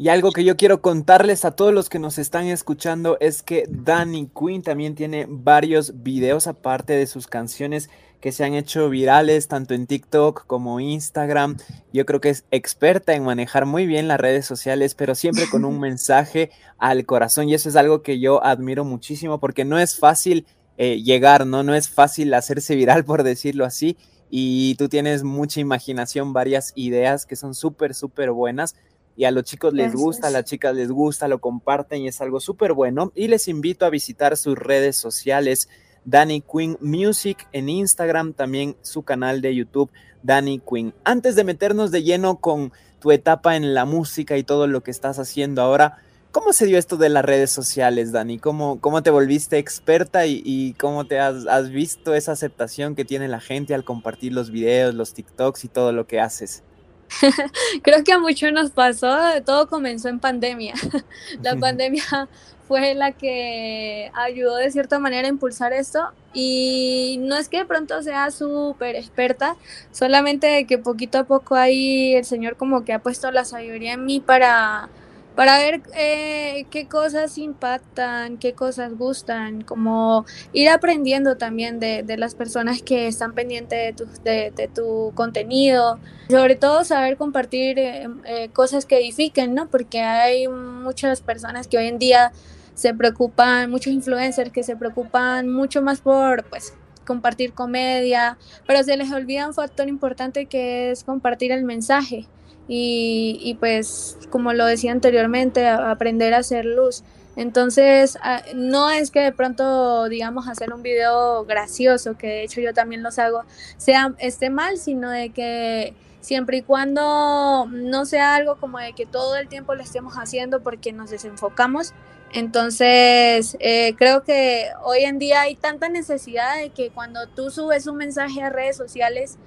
Y 0.00 0.10
algo 0.10 0.30
que 0.30 0.44
yo 0.44 0.56
quiero 0.56 0.80
contarles 0.80 1.44
a 1.44 1.52
todos 1.52 1.74
los 1.74 1.88
que 1.88 1.98
nos 1.98 2.18
están 2.18 2.46
escuchando 2.46 3.16
es 3.18 3.42
que 3.42 3.64
Danny 3.68 4.28
Quinn 4.28 4.62
también 4.62 4.94
tiene 4.94 5.26
varios 5.28 6.04
videos 6.04 6.46
aparte 6.46 6.92
de 6.92 7.06
sus 7.08 7.26
canciones 7.26 7.90
que 8.20 8.30
se 8.30 8.44
han 8.44 8.54
hecho 8.54 8.88
virales 8.90 9.48
tanto 9.48 9.74
en 9.74 9.88
TikTok 9.88 10.46
como 10.46 10.78
Instagram. 10.78 11.56
Yo 11.92 12.06
creo 12.06 12.20
que 12.20 12.30
es 12.30 12.44
experta 12.52 13.14
en 13.14 13.24
manejar 13.24 13.66
muy 13.66 13.86
bien 13.86 14.06
las 14.06 14.20
redes 14.20 14.46
sociales, 14.46 14.94
pero 14.94 15.16
siempre 15.16 15.48
con 15.50 15.64
un 15.64 15.80
mensaje 15.80 16.50
al 16.78 17.04
corazón 17.04 17.48
y 17.48 17.54
eso 17.54 17.68
es 17.68 17.74
algo 17.74 18.02
que 18.02 18.20
yo 18.20 18.44
admiro 18.44 18.84
muchísimo 18.84 19.40
porque 19.40 19.64
no 19.64 19.80
es 19.80 19.98
fácil 19.98 20.46
eh, 20.76 21.02
llegar, 21.02 21.44
¿no? 21.44 21.64
No 21.64 21.74
es 21.74 21.88
fácil 21.88 22.32
hacerse 22.34 22.76
viral, 22.76 23.04
por 23.04 23.24
decirlo 23.24 23.64
así. 23.64 23.96
Y 24.30 24.74
tú 24.76 24.88
tienes 24.88 25.24
mucha 25.24 25.58
imaginación, 25.58 26.32
varias 26.32 26.72
ideas 26.76 27.26
que 27.26 27.34
son 27.34 27.54
súper, 27.54 27.94
súper 27.94 28.30
buenas. 28.30 28.76
Y 29.18 29.24
a 29.24 29.32
los 29.32 29.42
chicos 29.42 29.74
les 29.74 29.96
gusta, 29.96 30.28
a 30.28 30.30
las 30.30 30.44
chicas 30.44 30.76
les 30.76 30.92
gusta, 30.92 31.26
lo 31.26 31.40
comparten 31.40 32.02
y 32.02 32.06
es 32.06 32.20
algo 32.20 32.38
súper 32.38 32.72
bueno. 32.72 33.10
Y 33.16 33.26
les 33.26 33.48
invito 33.48 33.84
a 33.84 33.90
visitar 33.90 34.36
sus 34.36 34.56
redes 34.56 34.96
sociales, 34.96 35.68
Danny 36.04 36.40
Queen 36.40 36.78
Music 36.80 37.48
en 37.50 37.68
Instagram, 37.68 38.32
también 38.32 38.76
su 38.82 39.02
canal 39.02 39.40
de 39.40 39.56
YouTube, 39.56 39.90
Danny 40.22 40.60
Queen. 40.60 40.94
Antes 41.02 41.34
de 41.34 41.42
meternos 41.42 41.90
de 41.90 42.04
lleno 42.04 42.36
con 42.36 42.72
tu 43.00 43.10
etapa 43.10 43.56
en 43.56 43.74
la 43.74 43.84
música 43.84 44.36
y 44.36 44.44
todo 44.44 44.68
lo 44.68 44.84
que 44.84 44.92
estás 44.92 45.18
haciendo 45.18 45.62
ahora, 45.62 45.98
¿cómo 46.30 46.52
se 46.52 46.66
dio 46.66 46.78
esto 46.78 46.96
de 46.96 47.08
las 47.08 47.24
redes 47.24 47.50
sociales, 47.50 48.12
Dani? 48.12 48.38
¿Cómo, 48.38 48.80
cómo 48.80 49.02
te 49.02 49.10
volviste 49.10 49.58
experta 49.58 50.26
y, 50.26 50.76
cómo 50.78 51.08
te 51.08 51.18
has, 51.18 51.44
has, 51.48 51.70
visto 51.70 52.14
esa 52.14 52.30
aceptación 52.30 52.94
que 52.94 53.04
tiene 53.04 53.26
la 53.26 53.40
gente 53.40 53.74
al 53.74 53.82
compartir 53.82 54.32
los 54.32 54.52
videos, 54.52 54.94
los 54.94 55.12
TikToks 55.12 55.64
y 55.64 55.68
todo 55.68 55.90
lo 55.90 56.06
que 56.06 56.20
haces? 56.20 56.62
Creo 57.82 58.04
que 58.04 58.12
a 58.12 58.18
muchos 58.18 58.52
nos 58.52 58.70
pasó, 58.70 59.16
todo 59.44 59.68
comenzó 59.68 60.08
en 60.08 60.20
pandemia. 60.20 60.74
la 61.42 61.56
pandemia 61.56 62.28
fue 62.68 62.94
la 62.94 63.12
que 63.12 64.10
ayudó 64.14 64.56
de 64.56 64.70
cierta 64.70 64.98
manera 64.98 65.26
a 65.26 65.30
impulsar 65.30 65.72
esto 65.72 66.12
y 66.34 67.16
no 67.20 67.36
es 67.36 67.48
que 67.48 67.58
de 67.58 67.64
pronto 67.64 68.02
sea 68.02 68.30
súper 68.30 68.94
experta, 68.94 69.56
solamente 69.90 70.66
que 70.66 70.76
poquito 70.76 71.18
a 71.18 71.24
poco 71.24 71.54
ahí 71.54 72.14
el 72.14 72.26
Señor 72.26 72.56
como 72.56 72.84
que 72.84 72.92
ha 72.92 72.98
puesto 72.98 73.30
la 73.30 73.46
sabiduría 73.46 73.94
en 73.94 74.04
mí 74.04 74.20
para 74.20 74.90
para 75.38 75.56
ver 75.58 75.82
eh, 75.96 76.66
qué 76.68 76.88
cosas 76.88 77.38
impactan, 77.38 78.38
qué 78.38 78.54
cosas 78.54 78.98
gustan, 78.98 79.60
como 79.62 80.26
ir 80.52 80.68
aprendiendo 80.68 81.36
también 81.36 81.78
de, 81.78 82.02
las 82.18 82.34
personas 82.34 82.82
que 82.82 83.06
están 83.06 83.34
pendientes 83.34 83.78
de 83.78 83.92
tu, 83.92 84.22
de, 84.24 84.70
tu 84.74 85.12
contenido, 85.14 86.00
sobre 86.28 86.56
todo 86.56 86.82
saber 86.82 87.16
compartir 87.16 87.78
eh, 87.78 88.08
eh, 88.24 88.48
cosas 88.52 88.84
que 88.84 88.98
edifiquen, 88.98 89.54
¿no? 89.54 89.68
Porque 89.68 90.00
hay 90.00 90.48
muchas 90.48 91.20
personas 91.20 91.68
que 91.68 91.78
hoy 91.78 91.86
en 91.86 92.00
día 92.00 92.32
se 92.74 92.92
preocupan, 92.92 93.70
muchos 93.70 93.92
influencers 93.92 94.50
que 94.50 94.64
se 94.64 94.74
preocupan 94.74 95.48
mucho 95.48 95.82
más 95.82 96.00
por, 96.00 96.46
pues, 96.46 96.74
compartir 97.08 97.54
comedia, 97.54 98.38
pero 98.66 98.84
se 98.84 98.96
les 98.96 99.10
olvida 99.10 99.48
un 99.48 99.54
factor 99.54 99.88
importante 99.88 100.46
que 100.46 100.92
es 100.92 101.02
compartir 101.02 101.50
el 101.50 101.64
mensaje 101.64 102.26
y, 102.68 103.56
pues 103.60 104.18
como 104.30 104.52
lo 104.52 104.66
decía 104.66 104.92
anteriormente, 104.92 105.66
aprender 105.66 106.34
a 106.34 106.38
hacer 106.38 106.66
luz. 106.66 107.02
Entonces, 107.34 108.18
no 108.54 108.90
es 108.90 109.10
que 109.10 109.20
de 109.20 109.32
pronto, 109.32 110.08
digamos, 110.08 110.48
hacer 110.48 110.72
un 110.74 110.82
video 110.82 111.44
gracioso, 111.46 112.18
que 112.18 112.26
de 112.26 112.42
hecho 112.42 112.60
yo 112.60 112.74
también 112.74 113.02
los 113.02 113.18
hago, 113.18 113.44
sea, 113.78 114.12
esté 114.18 114.50
mal, 114.50 114.76
sino 114.76 115.08
de 115.10 115.30
que 115.30 115.94
siempre 116.20 116.58
y 116.58 116.62
cuando 116.62 117.66
no 117.70 118.04
sea 118.04 118.34
algo 118.34 118.56
como 118.56 118.78
de 118.78 118.92
que 118.92 119.06
todo 119.06 119.36
el 119.36 119.48
tiempo 119.48 119.74
lo 119.74 119.82
estemos 119.82 120.14
haciendo 120.16 120.60
porque 120.62 120.92
nos 120.92 121.10
desenfocamos. 121.10 121.94
Entonces, 122.32 123.56
eh, 123.60 123.94
creo 123.96 124.22
que 124.22 124.68
hoy 124.82 125.04
en 125.04 125.18
día 125.18 125.42
hay 125.42 125.56
tanta 125.56 125.88
necesidad 125.88 126.56
de 126.56 126.70
que 126.70 126.90
cuando 126.90 127.26
tú 127.28 127.50
subes 127.50 127.86
un 127.86 127.96
mensaje 127.96 128.42
a 128.42 128.50
redes 128.50 128.76
sociales, 128.76 129.38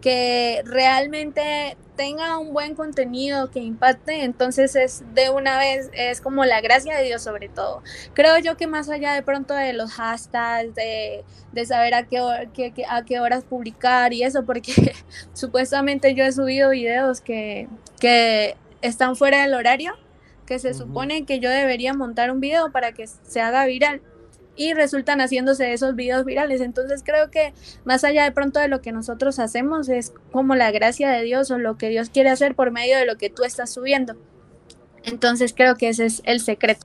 que 0.00 0.62
realmente 0.64 1.76
tenga 1.96 2.38
un 2.38 2.54
buen 2.54 2.74
contenido 2.74 3.50
que 3.50 3.60
impacte, 3.60 4.24
entonces 4.24 4.74
es 4.74 5.04
de 5.14 5.28
una 5.30 5.58
vez, 5.58 5.90
es 5.92 6.20
como 6.22 6.44
la 6.46 6.60
gracia 6.62 6.96
de 6.96 7.04
Dios 7.04 7.22
sobre 7.22 7.48
todo. 7.48 7.82
Creo 8.14 8.38
yo 8.38 8.56
que 8.56 8.66
más 8.66 8.88
allá 8.88 9.12
de 9.12 9.22
pronto 9.22 9.52
de 9.54 9.74
los 9.74 9.92
hashtags, 9.92 10.74
de, 10.74 11.24
saber 11.66 11.94
a 11.94 12.06
qué, 12.06 12.86
a 12.88 13.04
qué 13.04 13.20
horas 13.20 13.44
publicar 13.44 14.14
y 14.14 14.22
eso, 14.22 14.44
porque 14.44 14.94
supuestamente 15.34 16.14
yo 16.14 16.24
he 16.24 16.32
subido 16.32 16.70
videos 16.70 17.20
que, 17.20 17.68
que 18.00 18.56
están 18.80 19.16
fuera 19.16 19.42
del 19.42 19.52
horario, 19.52 19.94
que 20.50 20.58
se 20.58 20.74
supone 20.74 21.24
que 21.26 21.38
yo 21.38 21.48
debería 21.48 21.94
montar 21.94 22.32
un 22.32 22.40
video 22.40 22.72
para 22.72 22.90
que 22.90 23.06
se 23.06 23.40
haga 23.40 23.66
viral 23.66 24.02
y 24.56 24.74
resultan 24.74 25.20
haciéndose 25.20 25.72
esos 25.72 25.94
videos 25.94 26.24
virales. 26.24 26.60
Entonces 26.60 27.04
creo 27.04 27.30
que 27.30 27.54
más 27.84 28.02
allá 28.02 28.24
de 28.24 28.32
pronto 28.32 28.58
de 28.58 28.66
lo 28.66 28.80
que 28.80 28.90
nosotros 28.90 29.38
hacemos 29.38 29.88
es 29.88 30.12
como 30.32 30.56
la 30.56 30.72
gracia 30.72 31.08
de 31.08 31.22
Dios 31.22 31.52
o 31.52 31.58
lo 31.58 31.78
que 31.78 31.88
Dios 31.88 32.10
quiere 32.10 32.30
hacer 32.30 32.56
por 32.56 32.72
medio 32.72 32.98
de 32.98 33.06
lo 33.06 33.16
que 33.16 33.30
tú 33.30 33.44
estás 33.44 33.72
subiendo. 33.72 34.16
Entonces 35.04 35.54
creo 35.56 35.76
que 35.76 35.90
ese 35.90 36.06
es 36.06 36.20
el 36.24 36.40
secreto. 36.40 36.84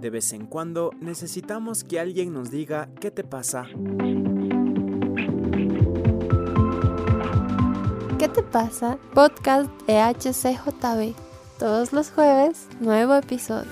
De 0.00 0.10
vez 0.10 0.32
en 0.32 0.46
cuando 0.46 0.90
necesitamos 1.00 1.84
que 1.84 2.00
alguien 2.00 2.32
nos 2.32 2.50
diga 2.50 2.88
qué 3.00 3.12
te 3.12 3.22
pasa. 3.22 3.68
Te 8.32 8.42
pasa? 8.42 8.96
Podcast 9.12 9.68
de 9.86 10.00
HCJB. 10.00 11.14
Todos 11.58 11.92
los 11.92 12.10
jueves, 12.10 12.66
nuevo 12.80 13.14
episodio. 13.14 13.70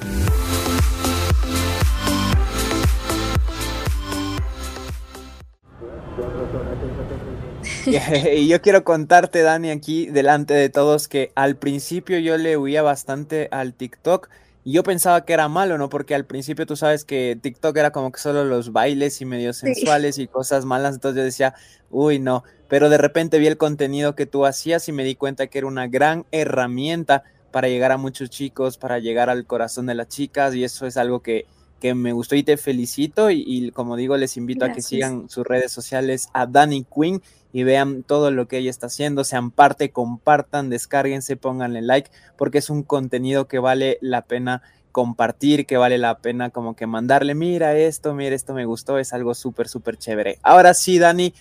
y 8.36 8.48
yo 8.48 8.60
quiero 8.60 8.84
contarte, 8.84 9.40
Dani, 9.40 9.70
aquí 9.70 10.06
delante 10.06 10.52
de 10.52 10.68
todos, 10.68 11.08
que 11.08 11.32
al 11.34 11.56
principio 11.56 12.18
yo 12.18 12.36
le 12.36 12.58
huía 12.58 12.82
bastante 12.82 13.48
al 13.52 13.72
TikTok. 13.72 14.28
Y 14.62 14.72
yo 14.72 14.82
pensaba 14.82 15.24
que 15.24 15.32
era 15.32 15.48
malo, 15.48 15.78
¿no? 15.78 15.88
Porque 15.88 16.14
al 16.14 16.26
principio 16.26 16.66
tú 16.66 16.76
sabes 16.76 17.04
que 17.04 17.38
TikTok 17.40 17.76
era 17.76 17.92
como 17.92 18.12
que 18.12 18.20
solo 18.20 18.44
los 18.44 18.72
bailes 18.72 19.20
y 19.20 19.24
medios 19.24 19.56
sensuales 19.56 20.18
y 20.18 20.26
cosas 20.26 20.64
malas. 20.66 20.94
Entonces 20.94 21.16
yo 21.16 21.24
decía, 21.24 21.54
uy, 21.90 22.18
no. 22.18 22.44
Pero 22.68 22.90
de 22.90 22.98
repente 22.98 23.38
vi 23.38 23.46
el 23.46 23.56
contenido 23.56 24.14
que 24.14 24.26
tú 24.26 24.44
hacías 24.44 24.86
y 24.88 24.92
me 24.92 25.04
di 25.04 25.14
cuenta 25.14 25.46
que 25.46 25.58
era 25.58 25.66
una 25.66 25.88
gran 25.88 26.26
herramienta 26.30 27.24
para 27.50 27.68
llegar 27.68 27.90
a 27.90 27.96
muchos 27.96 28.28
chicos, 28.28 28.76
para 28.76 28.98
llegar 28.98 29.30
al 29.30 29.46
corazón 29.46 29.86
de 29.86 29.94
las 29.94 30.08
chicas. 30.08 30.54
Y 30.54 30.62
eso 30.62 30.86
es 30.86 30.98
algo 30.98 31.20
que, 31.20 31.46
que 31.80 31.94
me 31.94 32.12
gustó 32.12 32.36
y 32.36 32.42
te 32.42 32.56
felicito. 32.56 33.30
Y, 33.30 33.70
como 33.72 33.96
digo, 33.96 34.16
les 34.16 34.36
invito 34.36 34.64
a 34.64 34.72
que 34.72 34.82
sigan 34.82 35.28
sus 35.28 35.46
redes 35.46 35.72
sociales 35.72 36.28
a 36.32 36.46
Dani 36.46 36.84
Queen 36.84 37.22
y 37.52 37.64
vean 37.64 38.02
todo 38.04 38.30
lo 38.30 38.46
que 38.46 38.58
ella 38.58 38.70
está 38.70 38.86
haciendo, 38.86 39.24
sean 39.24 39.50
parte, 39.50 39.90
compartan, 39.90 40.70
descárguense, 40.70 41.36
pónganle 41.36 41.82
like, 41.82 42.10
porque 42.36 42.58
es 42.58 42.70
un 42.70 42.84
contenido 42.84 43.48
que 43.48 43.58
vale 43.58 43.98
la 44.00 44.22
pena 44.22 44.62
compartir, 44.92 45.66
que 45.66 45.76
vale 45.76 45.98
la 45.98 46.18
pena 46.18 46.50
como 46.50 46.74
que 46.74 46.86
mandarle, 46.86 47.34
mira 47.34 47.76
esto, 47.76 48.14
mira 48.14 48.34
esto 48.34 48.54
me 48.54 48.64
gustó, 48.64 48.98
es 48.98 49.12
algo 49.12 49.34
súper, 49.34 49.68
súper 49.68 49.96
chévere. 49.96 50.38
Ahora 50.42 50.74
sí, 50.74 50.98
Dani, 50.98 51.34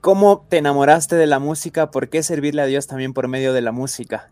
¿cómo 0.00 0.44
te 0.48 0.58
enamoraste 0.58 1.16
de 1.16 1.26
la 1.26 1.38
música? 1.38 1.90
¿Por 1.90 2.08
qué 2.08 2.22
servirle 2.22 2.62
a 2.62 2.66
Dios 2.66 2.86
también 2.86 3.12
por 3.12 3.28
medio 3.28 3.52
de 3.52 3.62
la 3.62 3.72
música? 3.72 4.30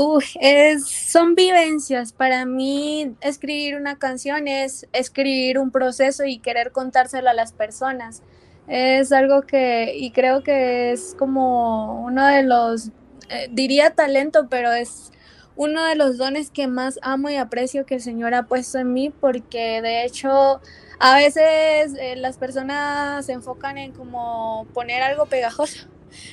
Uy, 0.00 0.24
es, 0.40 0.86
son 0.86 1.34
vivencias. 1.34 2.12
Para 2.12 2.46
mí, 2.46 3.16
escribir 3.20 3.74
una 3.74 3.98
canción 3.98 4.46
es 4.46 4.86
escribir 4.92 5.58
un 5.58 5.72
proceso 5.72 6.24
y 6.24 6.38
querer 6.38 6.70
contárselo 6.70 7.28
a 7.30 7.34
las 7.34 7.52
personas 7.52 8.22
es 8.68 9.12
algo 9.12 9.42
que, 9.42 9.94
y 9.96 10.10
creo 10.12 10.42
que 10.42 10.92
es 10.92 11.16
como 11.18 12.04
uno 12.04 12.26
de 12.26 12.42
los, 12.42 12.88
eh, 13.30 13.48
diría 13.50 13.90
talento, 13.90 14.48
pero 14.48 14.72
es 14.72 15.10
uno 15.56 15.84
de 15.84 15.96
los 15.96 16.18
dones 16.18 16.50
que 16.50 16.68
más 16.68 16.98
amo 17.02 17.30
y 17.30 17.36
aprecio 17.36 17.86
que 17.86 17.96
el 17.96 18.00
Señor 18.02 18.34
ha 18.34 18.44
puesto 18.44 18.78
en 18.78 18.92
mí, 18.92 19.10
porque 19.10 19.82
de 19.82 20.04
hecho 20.04 20.60
a 21.00 21.16
veces 21.16 21.94
eh, 21.98 22.14
las 22.16 22.36
personas 22.36 23.26
se 23.26 23.32
enfocan 23.32 23.78
en 23.78 23.92
como 23.92 24.66
poner 24.74 25.02
algo 25.02 25.26
pegajoso. 25.26 25.88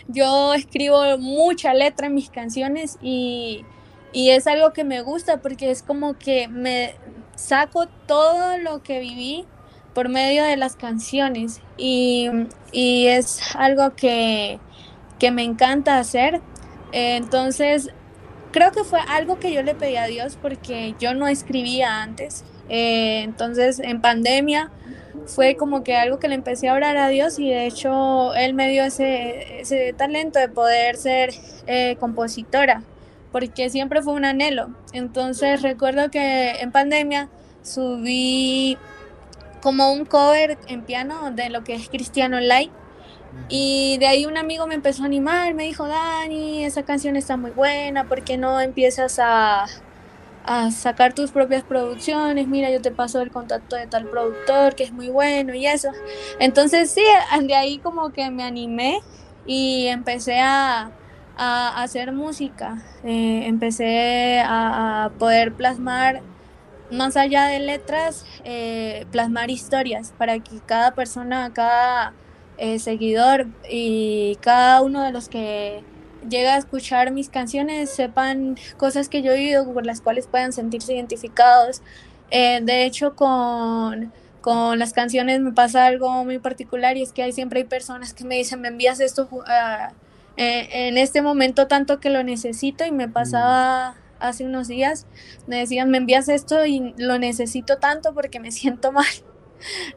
Yo 0.08 0.54
escribo 0.54 1.18
mucha 1.18 1.74
letra 1.74 2.08
en 2.08 2.16
mis 2.16 2.30
canciones 2.30 2.98
y, 3.02 3.66
y 4.14 4.30
es 4.30 4.48
algo 4.48 4.74
que 4.74 4.84
me 4.84 5.02
gusta 5.02 5.42
porque 5.42 5.72
es 5.72 5.84
como 5.84 6.18
que 6.18 6.48
me 6.48 6.96
saco 7.36 7.88
todo 8.08 8.58
lo 8.58 8.82
que 8.82 9.00
viví 9.00 9.46
por 9.96 10.10
medio 10.10 10.44
de 10.44 10.58
las 10.58 10.76
canciones 10.76 11.62
y, 11.78 12.30
es 12.74 13.56
algo 13.56 13.96
que, 13.96 14.60
me 15.32 15.44
encanta 15.44 15.98
hacer. 15.98 16.42
entonces, 16.92 17.90
creo 18.52 18.72
que 18.72 18.84
fue 18.84 19.00
algo 19.08 19.40
que 19.40 19.52
yo 19.52 19.64
le 19.64 19.74
pedí 19.74 19.96
a 19.96 20.06
Dios 20.06 20.38
porque 20.40 20.94
yo 21.00 21.16
no 21.16 21.28
escribía 21.28 22.04
antes. 22.04 22.44
Eh, 22.70 23.22
entonces, 23.24 23.80
en 23.80 24.02
pandemia 24.02 24.72
fue 25.28 25.56
como 25.56 25.84
que 25.84 25.96
algo 25.96 26.20
que 26.20 26.28
le 26.28 26.36
empecé 26.36 26.70
a 26.70 26.74
orar 26.74 26.98
a 26.98 27.08
Dios 27.08 27.40
y 27.40 27.50
de 27.50 27.66
hecho 27.66 28.36
Él 28.36 28.54
me 28.54 28.70
dio 28.70 28.84
ese, 28.84 29.62
ese 29.62 29.94
talento 29.94 30.40
de 30.40 30.50
poder 30.50 30.98
ser 30.98 31.32
eh, 31.68 31.96
compositora 32.00 32.84
porque 33.36 33.70
siempre 33.70 34.02
fue 34.02 34.14
un 34.14 34.24
anhelo. 34.24 34.70
Entonces, 34.94 35.62
recuerdo 35.62 36.10
que 36.10 36.52
en 36.62 36.72
pandemia 36.72 37.28
subí 37.64 38.78
como 39.62 39.92
un 39.92 40.06
cover 40.06 40.58
en 40.68 40.84
piano 40.84 41.32
de 41.32 41.50
lo 41.50 41.66
que 41.66 41.74
es 41.74 41.90
Cristiano 41.90 42.40
Light. 42.40 42.72
Y 43.50 43.98
de 43.98 44.08
ahí 44.08 44.26
un 44.26 44.38
amigo 44.38 44.68
me 44.68 44.76
empezó 44.76 45.04
a 45.04 45.08
animar, 45.08 45.54
me 45.54 45.64
dijo, 45.64 45.86
Dani, 45.86 46.64
esa 46.64 46.84
canción 46.84 47.18
está 47.18 47.36
muy 47.36 47.52
buena, 47.52 48.06
¿por 48.06 48.24
qué 48.24 48.38
no 48.38 48.62
empiezas 48.62 49.20
a, 49.22 49.66
a 50.46 50.72
sacar 50.72 51.14
tus 51.14 51.32
propias 51.32 51.64
producciones? 51.64 52.48
Mira, 52.48 52.72
yo 52.72 52.82
te 52.82 52.92
paso 52.92 53.22
el 53.22 53.32
contacto 53.32 53.76
de 53.76 53.88
tal 53.88 54.08
productor 54.10 54.76
que 54.76 54.84
es 54.84 54.92
muy 54.92 55.10
bueno 55.10 55.54
y 55.54 55.66
eso. 55.68 55.90
Entonces 56.40 56.92
sí, 56.92 57.04
de 57.44 57.56
ahí 57.56 57.78
como 57.80 58.12
que 58.12 58.30
me 58.30 58.44
animé 58.44 59.02
y 59.46 59.88
empecé 59.88 60.40
a, 60.40 60.92
a, 61.38 61.84
hacer 61.84 62.12
música. 62.12 62.82
Eh, 63.04 63.44
empecé 63.46 64.42
a, 64.44 65.12
poder 65.20 65.54
plasmar, 65.54 66.22
más 66.92 67.18
allá 67.18 67.46
de 67.46 67.60
letras, 67.60 68.26
eh, 68.44 69.06
plasmar 69.12 69.50
historias 69.50 70.14
para 70.18 70.40
que 70.40 70.60
cada 70.66 70.94
persona, 70.94 71.52
cada 71.54 72.14
eh, 72.58 72.80
seguidor 72.80 73.48
y 73.70 74.38
cada 74.42 74.82
uno 74.82 75.04
de 75.04 75.12
los 75.12 75.28
que 75.30 75.84
llega 76.30 76.56
a 76.56 76.58
escuchar 76.58 77.12
mis 77.12 77.30
canciones 77.30 77.90
sepan 77.90 78.58
cosas 78.78 79.10
que 79.10 79.22
yo 79.22 79.32
he 79.32 79.38
vivido 79.38 79.72
por 79.74 79.86
las 79.86 80.02
cuales 80.02 80.28
puedan 80.28 80.54
sentirse 80.54 80.94
identificados. 80.94 81.82
de 82.32 82.86
hecho, 82.86 83.16
con 83.16 84.12
con 84.46 84.78
las 84.78 84.94
canciones 84.94 85.42
me 85.42 85.54
pasa 85.54 85.88
algo 85.88 86.24
muy 86.24 86.38
particular 86.38 86.98
y 86.98 87.02
es 87.02 87.12
que 87.12 87.24
hay 87.24 87.32
siempre 87.32 87.62
hay 87.62 87.66
personas 87.66 88.14
que 88.14 88.26
me 88.26 88.36
dicen, 88.36 88.62
me 88.62 88.68
envías 88.68 89.00
esto 89.00 89.28
uh, 89.32 89.42
en 90.38 91.00
este 91.00 91.24
momento 91.24 91.66
tanto 91.66 92.00
que 92.00 92.12
lo 92.12 92.22
necesito 92.22 92.86
y 92.86 92.92
me 92.92 93.10
pasaba 93.10 93.94
mm. 93.94 93.96
hace 94.20 94.46
unos 94.46 94.68
días, 94.68 95.08
me 95.48 95.56
decían, 95.56 95.90
me 95.90 95.98
envías 95.98 96.30
esto 96.30 96.64
y 96.64 96.94
lo 96.96 97.18
necesito 97.18 97.78
tanto 97.78 98.14
porque 98.14 98.40
me 98.40 98.52
siento 98.60 98.92
mal. 98.92 99.08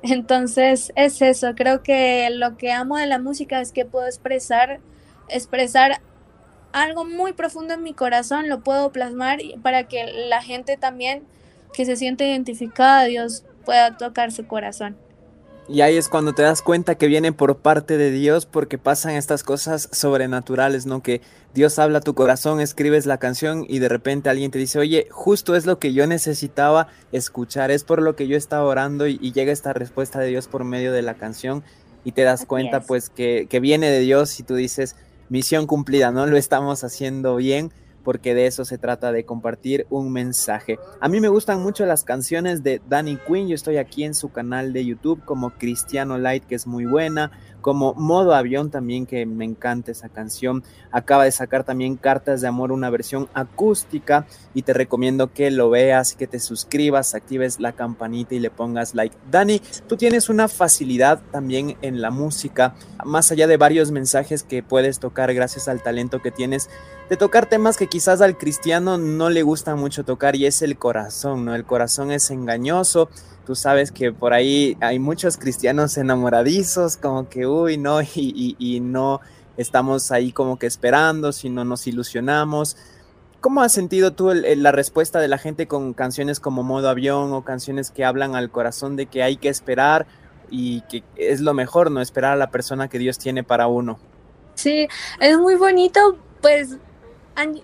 Entonces 0.03 0.95
es 0.97 1.21
eso, 1.21 1.55
creo 1.55 1.83
que 1.83 2.31
lo 2.31 2.57
que 2.57 2.73
amo 2.73 2.97
de 2.97 3.05
la 3.05 3.19
música 3.19 3.61
es 3.61 3.73
que 3.73 3.85
puedo 3.85 4.07
expresar, 4.07 4.81
expresar 5.29 6.01
algo 6.73 7.05
muy 7.05 7.33
profundo 7.33 7.75
en 7.75 7.83
mi 7.83 7.95
corazón, 7.95 8.49
lo 8.49 8.61
puedo 8.61 8.93
plasmar 8.93 9.39
para 9.63 9.85
que 9.89 10.07
la 10.29 10.43
gente 10.43 10.77
también 10.77 11.25
que 11.73 11.85
se 11.85 11.97
siente 11.97 12.29
identificada, 12.29 13.05
Dios 13.05 13.45
pueda 13.65 13.97
tocar 13.97 14.33
su 14.33 14.47
corazón. 14.47 14.97
Y 15.69 15.83
ahí 15.83 15.99
es 15.99 16.09
cuando 16.09 16.33
te 16.33 16.41
das 16.41 16.63
cuenta 16.63 16.95
que 16.95 17.09
viene 17.09 17.31
por 17.33 17.59
parte 17.59 17.99
de 17.99 18.11
Dios 18.11 18.47
porque 18.47 18.79
pasan 18.79 19.13
estas 19.13 19.43
cosas 19.43 19.91
sobrenaturales, 19.93 20.87
¿no? 20.87 21.03
Que 21.03 21.21
Dios 21.53 21.79
habla 21.79 21.99
a 21.99 22.01
tu 22.01 22.15
corazón, 22.15 22.61
escribes 22.61 23.05
la 23.05 23.19
canción 23.19 23.67
y 23.69 23.79
de 23.79 23.91
repente 23.91 24.31
alguien 24.31 24.51
te 24.51 24.59
dice, 24.59 24.79
oye, 24.79 25.09
justo 25.11 25.55
es 25.55 25.67
lo 25.67 25.79
que 25.79 25.93
yo 25.93 26.07
necesitaba 26.07 26.89
escuchar, 27.13 27.71
es 27.71 27.85
por 27.85 28.01
lo 28.01 28.17
que 28.17 28.27
yo 28.27 28.37
estaba 28.39 28.65
orando 28.65 29.07
y, 29.07 29.19
llega 29.19 29.53
esta 29.53 29.75
respuesta 29.75 30.19
de 30.19 30.29
Dios 30.29 30.49
por 30.49 30.65
medio 30.65 30.91
de 30.91 31.03
la 31.03 31.15
canción 31.15 31.63
y 32.03 32.13
te 32.13 32.23
das 32.23 32.47
cuenta 32.47 32.81
pues 32.81 33.11
que, 33.11 33.47
que 33.51 33.61
viene 33.61 33.91
de 33.91 34.01
Dios 34.01 34.41
y 34.41 34.45
tú 34.45 34.55
dices, 34.55 34.97
misión 35.29 35.67
cumplida, 35.67 36.11
¿no? 36.11 36.27
Lo 36.27 36.37
estamos 36.37 36.85
haciendo 36.85 37.37
bien 37.37 37.73
porque 38.09 38.35
de 38.35 38.47
eso 38.47 38.65
se 38.65 38.79
trata 38.79 39.13
de 39.13 39.27
compartir 39.27 39.87
un 39.91 40.11
mensaje. 40.11 40.79
A 40.99 41.11
mí 41.11 41.21
me 41.21 41.29
gustan 41.29 41.63
mucho 41.63 41.85
las 41.85 42.05
canciones 42.05 42.63
de 42.63 42.81
Danny 42.89 43.19
Quinn, 43.27 43.49
yo 43.49 43.55
estoy 43.55 43.77
aquí 43.77 44.05
en 44.05 44.15
su 44.15 44.31
canal 44.31 44.73
de 44.73 44.87
YouTube 44.87 45.23
como 45.27 45.51
Cristiano 45.51 46.17
Light, 46.17 46.45
que 46.45 46.55
es 46.55 46.67
muy 46.67 46.87
buena, 46.87 47.33
como 47.61 47.95
Modo 47.95 48.35
Avión 48.35 48.71
también, 48.71 49.07
que 49.07 49.27
me 49.27 49.45
encanta 49.45 49.91
esa 49.93 50.09
canción. 50.09 50.65
Acaba 50.91 51.25
de 51.25 51.33
sacar 51.33 51.65
también 51.65 51.97
Cartas 51.97 52.41
de 52.41 52.49
Amor, 52.49 52.73
una 52.73 52.91
versión 52.91 53.29
acústica, 53.35 54.27
y 54.55 54.63
te 54.63 54.73
recomiendo 54.73 55.33
que 55.33 55.51
lo 55.51 55.71
veas, 55.71 56.15
que 56.15 56.27
te 56.27 56.41
suscribas, 56.41 57.15
actives 57.15 57.61
la 57.61 57.73
campanita 57.73 58.35
y 58.35 58.41
le 58.41 58.51
pongas 58.51 58.95
like. 58.95 59.17
Dani, 59.31 59.61
tú 59.87 59.97
tienes 59.97 60.29
una 60.29 60.49
facilidad 60.49 61.21
también 61.31 61.77
en 61.83 62.01
la 62.01 62.11
música, 62.11 62.75
más 63.05 63.31
allá 63.33 63.47
de 63.47 63.57
varios 63.57 63.91
mensajes 63.91 64.43
que 64.43 64.63
puedes 64.63 64.99
tocar 64.99 65.33
gracias 65.35 65.69
al 65.69 65.83
talento 65.83 66.21
que 66.21 66.31
tienes 66.31 66.69
de 67.09 67.17
tocar 67.17 67.47
temas 67.47 67.79
que 67.79 67.87
quizás 67.87 68.21
al 68.21 68.37
cristiano 68.37 68.99
no 68.99 69.31
le 69.31 69.43
gusta 69.43 69.75
mucho 69.75 70.05
tocar 70.05 70.37
y 70.37 70.45
es 70.45 70.61
el 70.61 70.77
corazón, 70.77 71.45
¿no? 71.47 71.55
El 71.55 71.65
corazón 71.65 72.11
es 72.11 72.31
engañoso. 72.31 73.09
Tú 73.49 73.55
sabes 73.55 73.93
que 73.93 74.13
por 74.13 74.35
ahí 74.35 74.77
hay 74.79 74.99
muchos 74.99 75.39
cristianos 75.39 75.97
enamoradizos, 75.97 76.99
como 76.99 77.31
que, 77.31 77.47
uy, 77.47 77.79
no, 77.79 78.03
y, 78.15 78.79
no 78.83 79.23
estamos 79.57 80.13
ahí 80.13 80.33
como 80.33 80.59
que 80.59 80.67
esperando, 80.67 81.33
sino 81.33 81.65
nos 81.65 81.87
ilusionamos. 81.87 82.77
¿Cómo 83.41 83.63
has 83.63 83.73
sentido 83.73 84.13
tú 84.13 84.35
la 84.35 84.71
respuesta 84.71 85.19
de 85.19 85.29
la 85.29 85.39
gente 85.39 85.67
con 85.67 85.95
canciones 85.95 86.41
como 86.41 86.63
Modo 86.63 86.91
Avión 86.91 87.33
o 87.33 87.43
canciones 87.43 87.91
que 87.91 88.05
hablan 88.05 88.37
al 88.37 88.51
corazón 88.51 88.97
de 88.97 89.07
que 89.07 89.23
hay 89.23 89.39
que 89.39 89.49
esperar 89.49 90.07
y 90.51 90.83
que 90.83 91.03
es 91.17 91.41
lo 91.41 91.55
mejor, 91.55 91.91
¿no? 91.91 92.03
Esperar 92.03 92.33
a 92.33 92.37
la 92.37 92.51
persona 92.51 92.89
que 92.89 92.99
Dios 92.99 93.17
tiene 93.17 93.45
para 93.45 93.67
uno. 93.67 93.99
Sí, 94.57 94.89
es 95.21 95.39
muy 95.39 95.55
bonito, 95.55 96.19
pues 96.43 96.77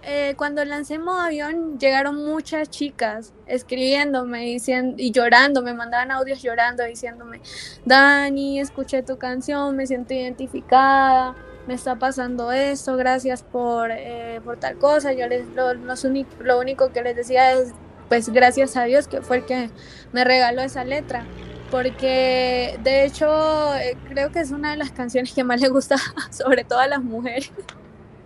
eh, 0.03 0.35
cuando 0.37 0.65
lancé 0.65 0.99
modo 0.99 1.21
avión 1.21 1.79
llegaron 1.79 2.17
muchas 2.17 2.71
chicas 2.71 3.33
escribiéndome 3.47 4.41
diciendo, 4.41 4.95
y 4.99 5.11
llorando, 5.11 5.63
me 5.63 5.75
mandaban 5.75 6.11
audios 6.11 6.43
llorando 6.43 6.85
diciéndome, 6.85 7.41
Dani, 7.85 8.61
escuché 8.61 9.03
tu 9.03 9.19
canción, 9.19 9.77
me 9.77 9.87
siento 9.87 10.15
identificada, 10.15 11.35
me 11.67 11.75
está 11.75 11.97
pasando 11.99 12.53
esto, 12.53 12.97
gracias 12.97 13.43
por, 13.43 13.91
eh, 13.91 14.41
por 14.45 14.59
tal 14.59 14.79
cosa. 14.79 15.13
Yo 15.13 15.27
les, 15.27 15.47
lo, 15.49 15.75
lo 15.75 16.59
único 16.59 16.93
que 16.93 17.03
les 17.03 17.17
decía 17.17 17.53
es, 17.53 17.73
pues 18.09 18.29
gracias 18.29 18.77
a 18.77 18.85
Dios 18.85 19.09
que 19.09 19.23
fue 19.23 19.39
el 19.39 19.47
que 19.47 19.71
me 20.13 20.25
regaló 20.25 20.63
esa 20.63 20.85
letra 20.85 21.25
porque 21.71 22.79
de 22.85 23.05
hecho 23.05 23.75
eh, 23.77 23.97
creo 24.09 24.31
que 24.31 24.39
es 24.39 24.53
una 24.53 24.71
de 24.71 24.77
las 24.77 24.93
canciones 24.93 25.33
que 25.33 25.43
más 25.43 25.61
le 25.61 25.69
gusta 25.69 25.97
sobre 26.31 26.63
todo 26.63 26.79
a 26.79 26.87
las 26.87 27.03
mujeres. 27.03 27.51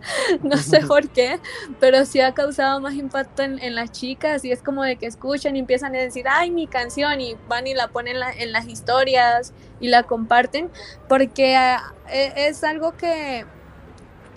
no 0.42 0.56
sé 0.56 0.80
por 0.80 1.08
qué, 1.08 1.38
pero 1.80 2.04
sí 2.04 2.20
ha 2.20 2.34
causado 2.34 2.80
más 2.80 2.94
impacto 2.94 3.42
en, 3.42 3.74
las 3.74 3.92
chicas 3.92 4.44
y 4.44 4.52
es 4.52 4.62
como 4.62 4.82
de 4.82 4.96
que 4.96 5.06
escuchan 5.06 5.56
y 5.56 5.60
empiezan 5.60 5.94
a 5.94 5.98
decir, 5.98 6.26
ay, 6.28 6.50
mi 6.50 6.66
canción 6.66 7.20
y 7.20 7.36
van 7.48 7.66
y 7.66 7.74
la 7.74 7.88
ponen 7.88 8.16
en 8.36 8.52
las 8.52 8.66
historias 8.66 9.52
y 9.80 9.88
la 9.88 10.02
comparten, 10.04 10.70
porque 11.08 11.56
ah, 11.56 11.92
e, 12.08 12.32
es 12.48 12.64
algo 12.64 12.96
que, 12.96 13.44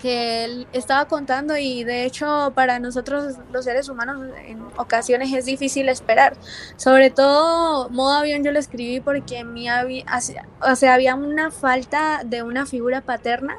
que 0.00 0.44
él 0.44 0.66
estaba 0.72 1.06
contando 1.06 1.56
y 1.56 1.84
de 1.84 2.04
hecho 2.04 2.52
para 2.54 2.78
nosotros 2.78 3.36
los 3.52 3.64
seres 3.64 3.88
humanos 3.88 4.20
en 4.44 4.60
ocasiones 4.76 5.32
es 5.32 5.46
difícil 5.46 5.88
esperar. 5.88 6.36
Sobre 6.76 7.10
todo 7.10 7.88
modo 7.90 8.12
avión 8.12 8.44
yo 8.44 8.52
lo 8.52 8.58
escribí 8.58 9.00
porque 9.00 9.44
mi 9.44 9.68
o 9.70 10.76
sea, 10.76 10.94
había 10.94 11.14
una 11.14 11.50
falta 11.50 12.22
de 12.24 12.42
una 12.42 12.66
figura 12.66 13.00
paterna 13.00 13.58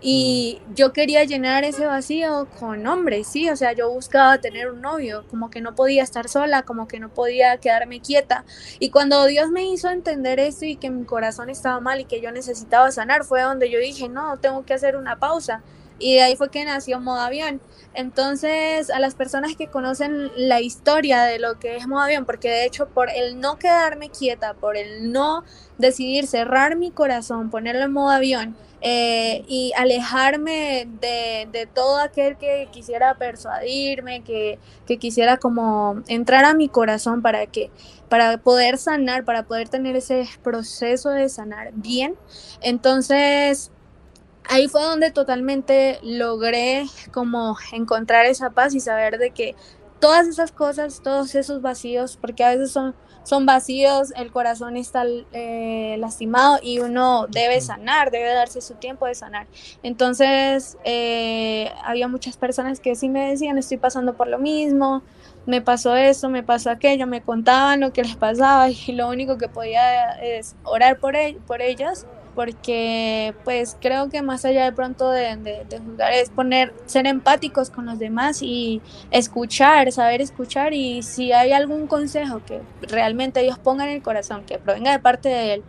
y 0.00 0.60
yo 0.74 0.92
quería 0.92 1.24
llenar 1.24 1.64
ese 1.64 1.86
vacío 1.86 2.48
con 2.60 2.86
hombres, 2.86 3.26
sí, 3.26 3.48
o 3.48 3.56
sea, 3.56 3.72
yo 3.72 3.90
buscaba 3.90 4.38
tener 4.38 4.70
un 4.70 4.82
novio, 4.82 5.24
como 5.30 5.50
que 5.50 5.62
no 5.62 5.74
podía 5.74 6.02
estar 6.02 6.28
sola, 6.28 6.62
como 6.62 6.86
que 6.86 7.00
no 7.00 7.08
podía 7.08 7.56
quedarme 7.56 8.00
quieta. 8.00 8.44
Y 8.78 8.90
cuando 8.90 9.24
Dios 9.26 9.50
me 9.50 9.64
hizo 9.64 9.88
entender 9.88 10.38
esto 10.38 10.66
y 10.66 10.76
que 10.76 10.90
mi 10.90 11.04
corazón 11.04 11.48
estaba 11.48 11.80
mal 11.80 12.00
y 12.00 12.04
que 12.04 12.20
yo 12.20 12.30
necesitaba 12.30 12.90
sanar, 12.92 13.24
fue 13.24 13.40
donde 13.42 13.70
yo 13.70 13.78
dije, 13.78 14.08
no, 14.08 14.36
tengo 14.38 14.64
que 14.64 14.74
hacer 14.74 14.96
una 14.96 15.18
pausa. 15.18 15.62
Y 15.98 16.16
de 16.16 16.22
ahí 16.22 16.36
fue 16.36 16.50
que 16.50 16.62
nació 16.66 17.00
Modo 17.00 17.20
Avión. 17.20 17.62
Entonces, 17.94 18.90
a 18.90 19.00
las 19.00 19.14
personas 19.14 19.56
que 19.56 19.68
conocen 19.68 20.30
la 20.36 20.60
historia 20.60 21.22
de 21.22 21.38
lo 21.38 21.58
que 21.58 21.76
es 21.76 21.86
Modo 21.86 22.02
Avión, 22.02 22.26
porque 22.26 22.50
de 22.50 22.66
hecho 22.66 22.88
por 22.88 23.08
el 23.08 23.40
no 23.40 23.58
quedarme 23.58 24.10
quieta, 24.10 24.52
por 24.52 24.76
el 24.76 25.10
no 25.10 25.42
decidir 25.78 26.26
cerrar 26.26 26.76
mi 26.76 26.90
corazón, 26.90 27.48
ponerlo 27.48 27.84
en 27.84 27.92
modo 27.92 28.10
avión, 28.10 28.56
eh, 28.82 29.42
y 29.48 29.72
alejarme 29.76 30.86
de, 31.00 31.68
todo 31.74 31.98
aquel 31.98 32.36
que 32.36 32.68
quisiera 32.70 33.14
persuadirme, 33.14 34.22
que, 34.22 34.58
quisiera 34.98 35.38
como 35.38 36.02
entrar 36.08 36.44
a 36.44 36.54
mi 36.54 36.68
corazón 36.68 37.22
para 37.22 37.46
que 37.46 37.70
para 38.08 38.38
poder 38.38 38.78
sanar, 38.78 39.24
para 39.24 39.42
poder 39.44 39.68
tener 39.68 39.96
ese 39.96 40.28
proceso 40.42 41.10
de 41.10 41.28
sanar 41.28 41.72
bien. 41.74 42.14
Entonces, 42.60 43.72
ahí 44.48 44.68
fue 44.68 44.82
donde 44.82 45.10
totalmente 45.10 45.98
logré 46.02 46.86
como 47.12 47.56
encontrar 47.72 48.26
esa 48.26 48.50
paz 48.50 48.74
y 48.74 48.80
saber 48.80 49.18
de 49.18 49.30
que 49.30 49.56
todas 50.00 50.26
esas 50.26 50.52
cosas, 50.52 51.00
todos 51.02 51.34
esos 51.34 51.62
vacíos, 51.62 52.18
porque 52.20 52.44
a 52.44 52.50
veces 52.50 52.70
son 52.70 52.94
son 53.26 53.44
vacíos, 53.44 54.12
el 54.14 54.30
corazón 54.30 54.76
está 54.76 55.04
eh, 55.32 55.96
lastimado 55.98 56.60
y 56.62 56.78
uno 56.78 57.26
debe 57.28 57.60
sanar, 57.60 58.12
debe 58.12 58.32
darse 58.32 58.60
su 58.60 58.74
tiempo 58.74 59.04
de 59.06 59.16
sanar. 59.16 59.48
Entonces, 59.82 60.78
eh, 60.84 61.72
había 61.82 62.06
muchas 62.06 62.36
personas 62.36 62.78
que 62.78 62.94
sí 62.94 63.08
me 63.08 63.30
decían, 63.30 63.58
estoy 63.58 63.78
pasando 63.78 64.14
por 64.14 64.28
lo 64.28 64.38
mismo, 64.38 65.02
me 65.44 65.60
pasó 65.60 65.96
eso, 65.96 66.28
me 66.28 66.44
pasó 66.44 66.70
aquello, 66.70 67.08
me 67.08 67.20
contaban 67.20 67.80
lo 67.80 67.92
que 67.92 68.04
les 68.04 68.14
pasaba 68.14 68.70
y 68.86 68.92
lo 68.92 69.08
único 69.08 69.38
que 69.38 69.48
podía 69.48 70.12
es 70.22 70.54
orar 70.62 71.00
por, 71.00 71.16
por 71.48 71.62
ellos 71.62 72.06
porque 72.36 73.34
pues 73.44 73.76
creo 73.80 74.10
que 74.10 74.22
más 74.22 74.44
allá 74.44 74.66
de 74.66 74.72
pronto 74.72 75.10
de, 75.10 75.66
juzgar 75.84 76.12
es 76.12 76.30
poner, 76.30 76.72
ser 76.84 77.06
empáticos 77.06 77.70
con 77.70 77.86
los 77.86 77.98
demás 77.98 78.42
y 78.42 78.82
escuchar, 79.10 79.90
saber 79.90 80.20
escuchar 80.20 80.74
y 80.74 81.02
si 81.02 81.32
hay 81.32 81.52
algún 81.52 81.86
consejo 81.86 82.42
que 82.46 82.60
realmente 82.82 83.40
Dios 83.40 83.58
ponga 83.58 83.88
en 83.88 83.96
el 83.96 84.02
corazón, 84.02 84.44
que 84.44 84.58
provenga 84.58 84.92
de 84.92 84.98
parte 84.98 85.30
de 85.30 85.54
Él 85.54 85.64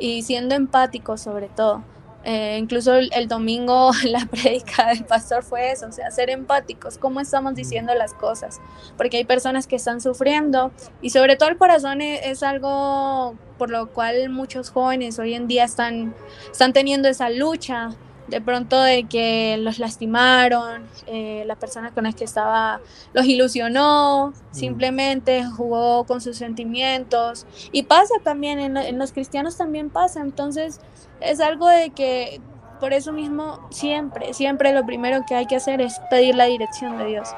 y 0.00 0.22
siendo 0.22 0.56
empáticos 0.56 1.22
sobre 1.22 1.48
todo 1.48 1.84
eh, 2.30 2.58
incluso 2.58 2.94
el, 2.94 3.26
domingo 3.26 3.90
la 4.04 4.26
prédica 4.26 4.88
del 4.88 5.06
pastor 5.06 5.42
fue 5.42 5.72
eso, 5.72 5.86
o 5.86 5.92
sea, 5.92 6.10
ser 6.10 6.28
empáticos, 6.28 6.98
cómo 6.98 7.20
estamos 7.20 7.54
diciendo 7.54 7.94
las 7.94 8.12
cosas, 8.12 8.60
porque 8.98 9.16
hay 9.16 9.24
personas 9.24 9.66
que 9.66 9.76
están 9.76 10.02
sufriendo 10.02 10.70
y 11.00 11.08
sobre 11.08 11.36
todo 11.36 11.48
el 11.48 11.56
corazón 11.56 12.02
e, 12.02 12.28
es, 12.28 12.42
algo 12.42 13.34
por 13.56 13.70
lo 13.70 13.88
cual 13.94 14.28
muchos 14.28 14.68
jóvenes 14.68 15.18
hoy 15.18 15.32
en 15.32 15.48
día 15.48 15.64
están, 15.64 16.14
están 16.52 16.74
teniendo 16.74 17.08
esa 17.08 17.30
lucha 17.30 17.96
de 18.28 18.40
pronto 18.40 18.80
de 18.80 19.04
que 19.04 19.56
los 19.58 19.78
lastimaron, 19.78 20.86
eh, 21.06 21.44
la 21.46 21.56
persona 21.56 21.92
con 21.92 22.04
la 22.04 22.12
que 22.12 22.24
estaba 22.24 22.80
los 23.12 23.24
ilusionó, 23.26 24.28
mm. 24.28 24.54
simplemente 24.54 25.44
jugó 25.44 26.04
con 26.04 26.20
sus 26.20 26.36
sentimientos. 26.36 27.46
Y 27.72 27.84
pasa 27.84 28.14
también, 28.22 28.58
en, 28.58 28.76
en, 28.76 28.98
los 28.98 29.12
cristianos 29.12 29.56
también 29.56 29.90
pasa. 29.90 30.20
Entonces 30.20 30.80
es 31.20 31.40
algo 31.40 31.68
de 31.68 31.90
que 31.90 32.40
por 32.78 32.92
eso 32.92 33.12
mismo 33.12 33.66
siempre, 33.70 34.34
siempre 34.34 34.72
lo 34.72 34.86
primero 34.86 35.24
que 35.26 35.34
hay 35.34 35.46
que 35.46 35.56
hacer 35.56 35.80
es 35.80 36.00
pedir 36.10 36.34
la 36.34 36.44
dirección 36.44 36.96
de 36.98 37.06
Dios. 37.06 37.28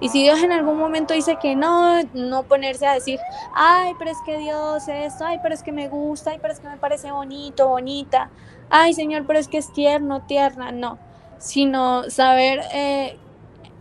Y 0.00 0.08
si 0.08 0.22
Dios 0.22 0.42
en 0.42 0.52
algún 0.52 0.78
momento 0.78 1.14
dice 1.14 1.36
que 1.40 1.56
no, 1.56 2.02
no 2.14 2.42
ponerse 2.44 2.86
a 2.86 2.94
decir, 2.94 3.18
ay, 3.54 3.92
pero 3.98 4.10
es 4.10 4.18
que 4.24 4.38
Dios 4.38 4.88
es 4.88 5.12
esto, 5.12 5.24
ay, 5.26 5.38
pero 5.42 5.54
es 5.54 5.62
que 5.62 5.72
me 5.72 5.88
gusta, 5.88 6.30
ay, 6.30 6.38
pero 6.40 6.52
es 6.52 6.60
que 6.60 6.68
me 6.68 6.76
parece 6.76 7.10
bonito, 7.12 7.68
bonita, 7.68 8.30
ay, 8.70 8.94
Señor, 8.94 9.24
pero 9.26 9.38
es 9.38 9.48
que 9.48 9.58
es 9.58 9.72
tierno, 9.72 10.22
tierna, 10.22 10.72
no, 10.72 10.98
sino 11.38 12.08
saber 12.08 12.60
eh, 12.72 13.16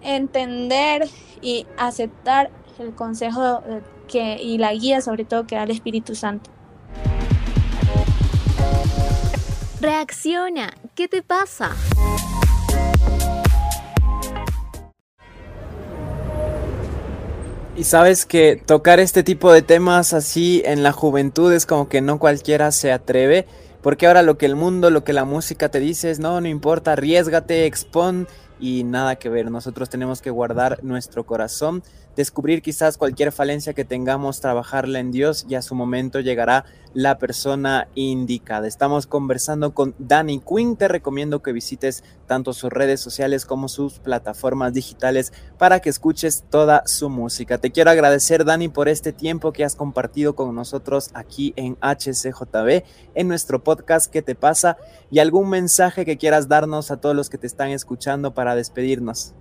entender 0.01 1.07
y 1.41 1.67
aceptar 1.77 2.49
el 2.79 2.93
consejo 2.95 3.61
que, 4.07 4.41
y 4.41 4.57
la 4.57 4.73
guía 4.73 5.01
sobre 5.01 5.25
todo 5.25 5.45
que 5.47 5.55
da 5.55 5.63
el 5.63 5.71
Espíritu 5.71 6.15
Santo. 6.15 6.49
Reacciona, 9.79 10.73
¿qué 10.95 11.07
te 11.07 11.21
pasa? 11.21 11.71
Y 17.77 17.85
sabes 17.85 18.25
que 18.25 18.57
tocar 18.57 18.99
este 18.99 19.23
tipo 19.23 19.53
de 19.53 19.61
temas 19.61 20.11
así 20.11 20.61
en 20.65 20.83
la 20.83 20.91
juventud 20.91 21.53
es 21.53 21.65
como 21.65 21.87
que 21.87 22.01
no 22.01 22.19
cualquiera 22.19 22.73
se 22.73 22.91
atreve, 22.91 23.47
porque 23.81 24.07
ahora 24.07 24.23
lo 24.23 24.37
que 24.37 24.45
el 24.45 24.55
mundo, 24.55 24.89
lo 24.89 25.03
que 25.03 25.13
la 25.13 25.25
música 25.25 25.69
te 25.69 25.79
dice 25.79 26.11
es, 26.11 26.19
no, 26.19 26.39
no 26.41 26.47
importa, 26.47 26.93
arriesgate, 26.93 27.65
expon 27.65 28.27
y 28.59 28.83
nada 28.83 29.15
que 29.15 29.29
ver, 29.29 29.49
nosotros 29.49 29.89
tenemos 29.89 30.21
que 30.21 30.29
guardar 30.29 30.83
nuestro 30.83 31.25
corazón 31.25 31.81
descubrir 32.19 32.61
quizás 32.61 32.97
cualquier 32.97 33.31
falencia 33.31 33.73
que 33.73 33.85
tengamos, 33.85 34.41
trabajarla 34.41 34.99
en 34.99 35.09
Dios 35.09 35.45
y 35.47 35.55
a 35.55 35.61
su 35.61 35.73
momento 35.73 36.19
llegará 36.19 36.65
la 36.93 37.17
persona 37.17 37.87
indicada. 37.95 38.67
Estamos 38.67 39.07
conversando 39.07 39.73
con 39.73 39.95
Danny 39.99 40.41
Quinn. 40.41 40.75
Te 40.75 40.89
recomiendo 40.89 41.41
que 41.41 41.53
visites 41.53 42.03
tanto 42.27 42.51
sus 42.51 42.73
redes 42.73 42.99
sociales 42.99 43.45
como 43.45 43.69
sus 43.69 43.99
plataformas 43.99 44.73
digitales 44.73 45.31
para 45.57 45.79
que 45.79 45.89
escuches 45.89 46.43
toda 46.49 46.83
su 46.85 47.09
música. 47.09 47.57
Te 47.57 47.71
quiero 47.71 47.89
agradecer, 47.89 48.43
Dani, 48.43 48.67
por 48.67 48.89
este 48.89 49.13
tiempo 49.13 49.53
que 49.53 49.63
has 49.63 49.77
compartido 49.77 50.35
con 50.35 50.53
nosotros 50.53 51.11
aquí 51.13 51.53
en 51.55 51.77
HCJB, 51.79 52.83
en 53.15 53.29
nuestro 53.29 53.63
podcast 53.63 54.11
¿Qué 54.11 54.21
te 54.21 54.35
pasa? 54.35 54.75
Y 55.09 55.19
algún 55.19 55.49
mensaje 55.49 56.03
que 56.03 56.17
quieras 56.17 56.49
darnos 56.49 56.91
a 56.91 56.99
todos 56.99 57.15
los 57.15 57.29
que 57.29 57.37
te 57.37 57.47
están 57.47 57.69
escuchando 57.69 58.33
para 58.33 58.55
despedirnos. 58.55 59.35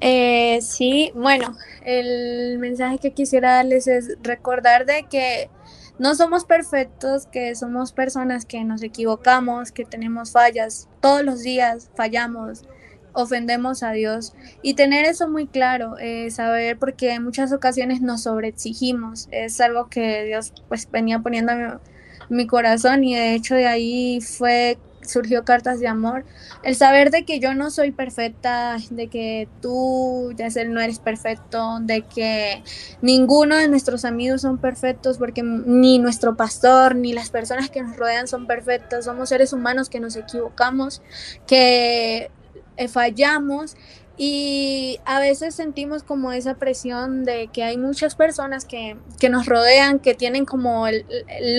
Eh, 0.00 0.60
sí, 0.62 1.10
bueno, 1.14 1.56
el 1.84 2.58
mensaje 2.58 2.98
que 2.98 3.12
quisiera 3.12 3.56
darles 3.56 3.86
es 3.88 4.16
recordar 4.22 4.86
de 4.86 5.04
que 5.10 5.50
no 5.98 6.14
somos 6.14 6.44
perfectos, 6.44 7.26
que 7.26 7.54
somos 7.56 7.92
personas 7.92 8.46
que 8.46 8.62
nos 8.62 8.82
equivocamos, 8.82 9.72
que 9.72 9.84
tenemos 9.84 10.30
fallas, 10.30 10.88
todos 11.00 11.24
los 11.24 11.42
días 11.42 11.90
fallamos, 11.96 12.64
ofendemos 13.12 13.82
a 13.82 13.90
Dios. 13.90 14.34
Y 14.62 14.74
tener 14.74 15.04
eso 15.04 15.28
muy 15.28 15.48
claro, 15.48 15.96
eh, 15.98 16.30
saber 16.30 16.78
porque 16.78 17.14
en 17.14 17.24
muchas 17.24 17.52
ocasiones 17.52 18.00
nos 18.00 18.22
sobreexigimos, 18.22 19.28
es 19.32 19.60
algo 19.60 19.88
que 19.88 20.24
Dios 20.24 20.52
pues 20.68 20.88
venía 20.88 21.18
poniendo 21.18 21.52
en 21.52 21.80
mi 22.28 22.46
corazón 22.46 23.02
y 23.02 23.16
de 23.16 23.34
hecho 23.34 23.56
de 23.56 23.66
ahí 23.66 24.20
fue 24.20 24.78
surgió 25.08 25.44
Cartas 25.44 25.80
de 25.80 25.88
Amor, 25.88 26.24
el 26.62 26.76
saber 26.76 27.10
de 27.10 27.24
que 27.24 27.40
yo 27.40 27.54
no 27.54 27.70
soy 27.70 27.90
perfecta, 27.90 28.76
de 28.90 29.08
que 29.08 29.48
tú, 29.60 30.32
Yacel, 30.36 30.72
no 30.72 30.80
eres 30.80 30.98
perfecto, 30.98 31.78
de 31.80 32.02
que 32.02 32.62
ninguno 33.02 33.56
de 33.56 33.68
nuestros 33.68 34.04
amigos 34.04 34.42
son 34.42 34.58
perfectos, 34.58 35.18
porque 35.18 35.42
ni 35.42 35.98
nuestro 35.98 36.36
pastor, 36.36 36.94
ni 36.94 37.12
las 37.12 37.30
personas 37.30 37.70
que 37.70 37.82
nos 37.82 37.96
rodean 37.96 38.28
son 38.28 38.46
perfectas, 38.46 39.06
somos 39.06 39.30
seres 39.30 39.52
humanos 39.52 39.88
que 39.88 40.00
nos 40.00 40.16
equivocamos, 40.16 41.02
que 41.46 42.30
eh, 42.76 42.88
fallamos 42.88 43.76
y 44.20 44.98
a 45.04 45.20
veces 45.20 45.54
sentimos 45.54 46.02
como 46.02 46.32
esa 46.32 46.54
presión 46.54 47.24
de 47.24 47.46
que 47.52 47.62
hay 47.62 47.78
muchas 47.78 48.16
personas 48.16 48.64
que, 48.64 48.96
nos 49.30 49.46
rodean, 49.46 50.00
que 50.00 50.14
tienen 50.14 50.44
como 50.44 50.88
el, 50.88 51.06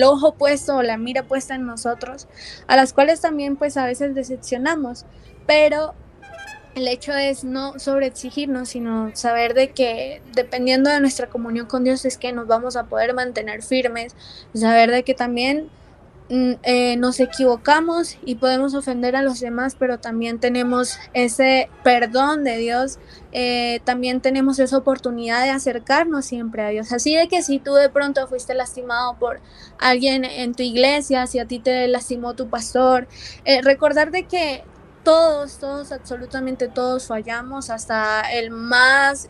ojo 0.04 0.34
puesto 0.34 0.76
o 0.76 0.82
la 0.82 0.98
mira 0.98 1.22
puesta 1.22 1.54
en 1.54 1.64
nosotros, 1.64 2.28
a 2.66 2.76
las 2.76 2.92
cuales 2.92 3.22
también 3.22 3.56
pues 3.56 3.78
a 3.78 3.86
veces 3.86 4.14
decepcionamos. 4.14 5.06
Pero 5.46 5.94
el 6.74 6.86
hecho 6.86 7.14
es 7.14 7.44
no 7.44 7.78
sobreexigirnos, 7.78 8.68
sino 8.68 9.10
saber 9.16 9.54
de 9.54 9.70
que 9.70 10.20
dependiendo 10.34 10.90
de 10.90 11.00
nuestra 11.00 11.30
comunión 11.30 11.64
con 11.64 11.82
Dios 11.82 12.04
es 12.04 12.18
que 12.18 12.30
nos 12.32 12.46
vamos 12.46 12.76
a 12.76 12.84
poder 12.84 13.14
mantener 13.14 13.62
firmes, 13.62 14.14
saber 14.52 14.90
de 14.90 15.02
que 15.02 15.14
también 15.14 15.70
eh, 16.32 16.96
nos 16.96 17.18
equivocamos 17.18 18.16
y 18.24 18.36
podemos 18.36 18.74
ofender 18.74 19.16
a 19.16 19.22
los 19.22 19.40
demás, 19.40 19.74
pero 19.76 19.98
también 19.98 20.38
tenemos 20.38 20.96
ese 21.12 21.68
perdón 21.82 22.44
de 22.44 22.56
Dios, 22.56 23.00
eh, 23.32 23.80
también 23.82 24.20
tenemos 24.20 24.60
esa 24.60 24.76
oportunidad 24.76 25.42
de 25.42 25.50
acercarnos 25.50 26.24
siempre 26.24 26.62
a 26.62 26.68
Dios. 26.68 26.92
Así 26.92 27.16
de 27.16 27.26
que 27.26 27.42
si 27.42 27.58
tú 27.58 27.74
de 27.74 27.88
pronto 27.88 28.28
fuiste 28.28 28.54
lastimado 28.54 29.18
por 29.18 29.40
alguien 29.80 30.24
en 30.24 30.54
tu 30.54 30.62
iglesia, 30.62 31.26
si 31.26 31.40
a 31.40 31.46
ti 31.46 31.58
te 31.58 31.88
lastimó 31.88 32.34
tu 32.34 32.48
pastor, 32.48 33.08
eh, 33.44 33.60
recordar 33.62 34.12
de 34.12 34.28
que 34.28 34.62
todos, 35.02 35.58
todos, 35.58 35.90
absolutamente 35.90 36.68
todos 36.68 37.08
fallamos, 37.08 37.70
hasta 37.70 38.20
el 38.30 38.52
más 38.52 39.28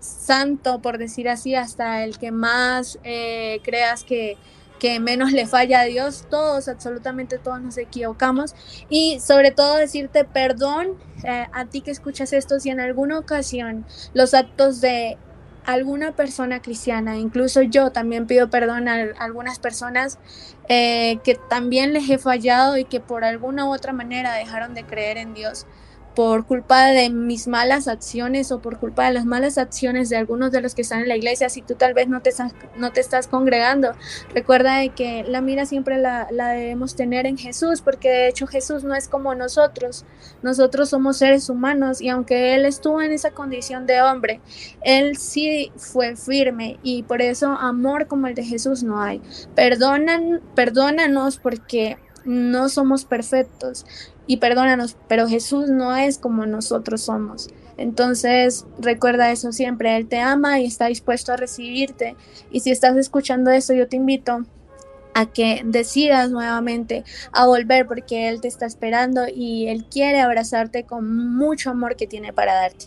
santo, 0.00 0.80
por 0.80 0.98
decir 0.98 1.28
así, 1.28 1.54
hasta 1.54 2.02
el 2.02 2.18
que 2.18 2.32
más 2.32 2.98
creas 3.02 4.02
que 4.02 4.36
que 4.82 4.98
menos 4.98 5.30
le 5.30 5.46
falla 5.46 5.82
a 5.82 5.84
Dios, 5.84 6.26
todos, 6.28 6.66
absolutamente 6.66 7.38
todos 7.38 7.60
nos 7.60 7.78
equivocamos. 7.78 8.56
Y 8.88 9.20
sobre 9.20 9.52
todo 9.52 9.76
decirte 9.76 10.24
perdón 10.24 10.96
eh, 11.22 11.46
a 11.52 11.66
ti 11.66 11.82
que 11.82 11.92
escuchas 11.92 12.32
esto 12.32 12.58
si 12.58 12.70
en 12.70 12.80
alguna 12.80 13.20
ocasión 13.20 13.86
los 14.12 14.34
actos 14.34 14.80
de 14.80 15.18
alguna 15.64 16.16
persona 16.16 16.60
cristiana, 16.60 17.16
incluso 17.16 17.62
yo 17.62 17.92
también 17.92 18.26
pido 18.26 18.50
perdón 18.50 18.88
a 18.88 19.04
algunas 19.20 19.60
personas 19.60 20.18
eh, 20.68 21.20
que 21.22 21.36
también 21.36 21.92
les 21.92 22.10
he 22.10 22.18
fallado 22.18 22.76
y 22.76 22.84
que 22.84 22.98
por 22.98 23.22
alguna 23.22 23.66
u 23.66 23.72
otra 23.72 23.92
manera 23.92 24.34
dejaron 24.34 24.74
de 24.74 24.82
creer 24.82 25.16
en 25.16 25.32
Dios 25.32 25.64
por 26.14 26.46
culpa 26.46 26.86
de 26.86 27.10
mis 27.10 27.48
malas 27.48 27.88
acciones 27.88 28.52
o 28.52 28.60
por 28.60 28.78
culpa 28.78 29.06
de 29.06 29.14
las 29.14 29.24
malas 29.24 29.58
acciones 29.58 30.08
de 30.08 30.16
algunos 30.16 30.52
de 30.52 30.60
los 30.60 30.74
que 30.74 30.82
están 30.82 31.00
en 31.00 31.08
la 31.08 31.16
iglesia, 31.16 31.48
si 31.48 31.62
tú 31.62 31.74
tal 31.74 31.94
vez 31.94 32.08
no 32.08 32.20
te 32.20 32.30
estás, 32.30 32.52
no 32.76 32.92
te 32.92 33.00
estás 33.00 33.26
congregando, 33.28 33.92
recuerda 34.34 34.78
de 34.78 34.90
que 34.90 35.24
la 35.24 35.40
mira 35.40 35.66
siempre 35.66 35.98
la, 35.98 36.28
la 36.30 36.48
debemos 36.48 36.94
tener 36.96 37.26
en 37.26 37.38
Jesús, 37.38 37.80
porque 37.80 38.08
de 38.08 38.28
hecho 38.28 38.46
Jesús 38.46 38.84
no 38.84 38.94
es 38.94 39.08
como 39.08 39.34
nosotros, 39.34 40.04
nosotros 40.42 40.90
somos 40.90 41.18
seres 41.18 41.48
humanos 41.48 42.00
y 42.00 42.08
aunque 42.08 42.54
Él 42.54 42.66
estuvo 42.66 43.00
en 43.00 43.12
esa 43.12 43.30
condición 43.30 43.86
de 43.86 44.02
hombre, 44.02 44.40
Él 44.82 45.16
sí 45.16 45.72
fue 45.76 46.16
firme 46.16 46.78
y 46.82 47.02
por 47.04 47.22
eso 47.22 47.48
amor 47.48 48.06
como 48.06 48.26
el 48.26 48.34
de 48.34 48.44
Jesús 48.44 48.82
no 48.82 49.00
hay. 49.00 49.22
Perdonan, 49.54 50.40
perdónanos 50.54 51.38
porque 51.38 51.96
no 52.24 52.68
somos 52.68 53.04
perfectos 53.04 53.86
y 54.26 54.38
perdónanos, 54.38 54.96
pero 55.08 55.28
Jesús 55.28 55.68
no 55.68 55.96
es 55.96 56.18
como 56.18 56.46
nosotros 56.46 57.02
somos. 57.02 57.48
Entonces, 57.76 58.66
recuerda 58.78 59.32
eso 59.32 59.52
siempre, 59.52 59.96
Él 59.96 60.06
te 60.06 60.20
ama 60.20 60.60
y 60.60 60.66
está 60.66 60.86
dispuesto 60.86 61.32
a 61.32 61.36
recibirte. 61.36 62.16
Y 62.50 62.60
si 62.60 62.70
estás 62.70 62.96
escuchando 62.96 63.50
eso, 63.50 63.72
yo 63.72 63.88
te 63.88 63.96
invito 63.96 64.44
a 65.14 65.26
que 65.26 65.62
decidas 65.64 66.30
nuevamente 66.30 67.04
a 67.32 67.46
volver 67.46 67.86
porque 67.86 68.28
Él 68.28 68.40
te 68.40 68.48
está 68.48 68.66
esperando 68.66 69.26
y 69.28 69.68
Él 69.68 69.84
quiere 69.90 70.20
abrazarte 70.20 70.84
con 70.84 71.34
mucho 71.36 71.70
amor 71.70 71.96
que 71.96 72.06
tiene 72.06 72.32
para 72.32 72.54
darte. 72.54 72.86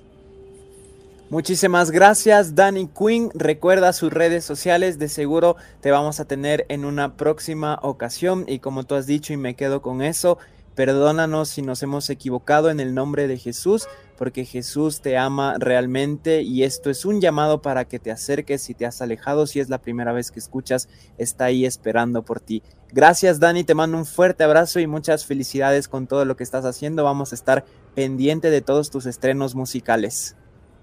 Muchísimas 1.29 1.91
gracias, 1.91 2.53
Danny 2.53 2.87
Quinn. 2.87 3.31
Recuerda 3.33 3.93
sus 3.93 4.13
redes 4.13 4.45
sociales, 4.45 4.99
de 4.99 5.09
seguro 5.09 5.55
te 5.81 5.91
vamos 5.91 6.19
a 6.19 6.25
tener 6.25 6.65
en 6.69 6.85
una 6.85 7.17
próxima 7.17 7.79
ocasión. 7.81 8.45
Y 8.47 8.59
como 8.59 8.83
tú 8.83 8.95
has 8.95 9.07
dicho, 9.07 9.33
y 9.33 9.37
me 9.37 9.55
quedo 9.55 9.81
con 9.81 10.01
eso, 10.01 10.37
Perdónanos 10.75 11.47
si 11.47 11.61
nos 11.61 11.81
hemos 11.83 12.09
equivocado 12.09 12.69
en 12.69 12.81
el 12.81 12.93
nombre 12.93 13.29
de 13.29 13.37
Jesús, 13.37 13.87
porque 14.17 14.43
Jesús 14.43 14.99
te 14.99 15.17
ama 15.17 15.55
realmente 15.57 16.41
y 16.41 16.63
esto 16.63 16.89
es 16.89 17.05
un 17.05 17.21
llamado 17.21 17.61
para 17.61 17.85
que 17.85 17.97
te 17.97 18.11
acerques 18.11 18.61
si 18.61 18.73
te 18.73 18.85
has 18.85 19.01
alejado, 19.01 19.47
si 19.47 19.61
es 19.61 19.69
la 19.69 19.77
primera 19.77 20.11
vez 20.11 20.31
que 20.31 20.39
escuchas, 20.39 20.89
está 21.17 21.45
ahí 21.45 21.65
esperando 21.65 22.23
por 22.23 22.41
ti. 22.41 22.61
Gracias 22.91 23.39
Dani, 23.39 23.63
te 23.63 23.73
mando 23.73 23.97
un 23.97 24.05
fuerte 24.05 24.43
abrazo 24.43 24.81
y 24.81 24.87
muchas 24.87 25.25
felicidades 25.25 25.87
con 25.87 26.07
todo 26.07 26.25
lo 26.25 26.35
que 26.35 26.43
estás 26.43 26.65
haciendo. 26.65 27.05
Vamos 27.05 27.31
a 27.31 27.35
estar 27.35 27.63
pendiente 27.95 28.49
de 28.49 28.61
todos 28.61 28.91
tus 28.91 29.05
estrenos 29.05 29.55
musicales. 29.55 30.35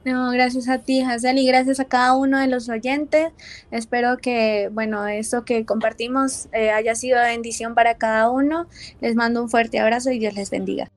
No, 0.04 0.30
gracias 0.30 0.68
a 0.68 0.78
ti, 0.78 1.00
Hazel, 1.00 1.38
y 1.38 1.46
gracias 1.46 1.78
a 1.78 1.84
cada 1.84 2.14
uno 2.16 2.38
de 2.38 2.48
los 2.48 2.68
oyentes. 2.68 3.32
Espero 3.70 4.18
que, 4.18 4.68
bueno, 4.72 5.06
esto 5.06 5.44
que 5.44 5.64
compartimos 5.64 6.48
eh, 6.52 6.70
haya 6.70 6.94
sido 6.94 7.20
bendición 7.20 7.74
para 7.74 7.96
cada 7.96 8.28
uno. 8.28 8.66
Les 9.00 9.14
mando 9.14 9.42
un 9.42 9.48
fuerte 9.48 9.78
abrazo 9.78 10.10
y 10.10 10.18
Dios 10.18 10.34
les 10.34 10.50
bendiga. 10.50 10.90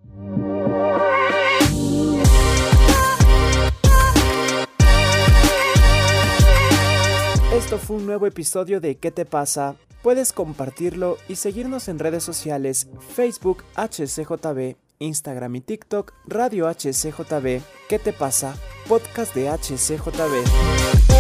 Esto 7.56 7.78
fue 7.78 7.98
un 7.98 8.06
nuevo 8.06 8.28
episodio 8.28 8.82
de 8.82 8.98
¿Qué 8.98 9.12
te 9.12 9.26
pasa? 9.26 9.76
Puedes 10.02 10.34
compartirlo 10.34 11.18
y 11.28 11.38
seguirnos 11.38 11.88
en 11.88 12.00
redes 12.00 12.24
sociales 12.24 12.88
Facebook 13.16 13.64
HCJB, 13.76 14.76
Instagram 15.00 15.56
y 15.56 15.62
TikTok 15.62 16.14
Radio 16.26 16.68
HCJB. 16.68 17.62
¿Qué 17.90 18.00
te 18.00 18.14
pasa? 18.14 18.56
Podcast 18.88 19.34
de 19.36 19.50
HCJB. 19.50 21.15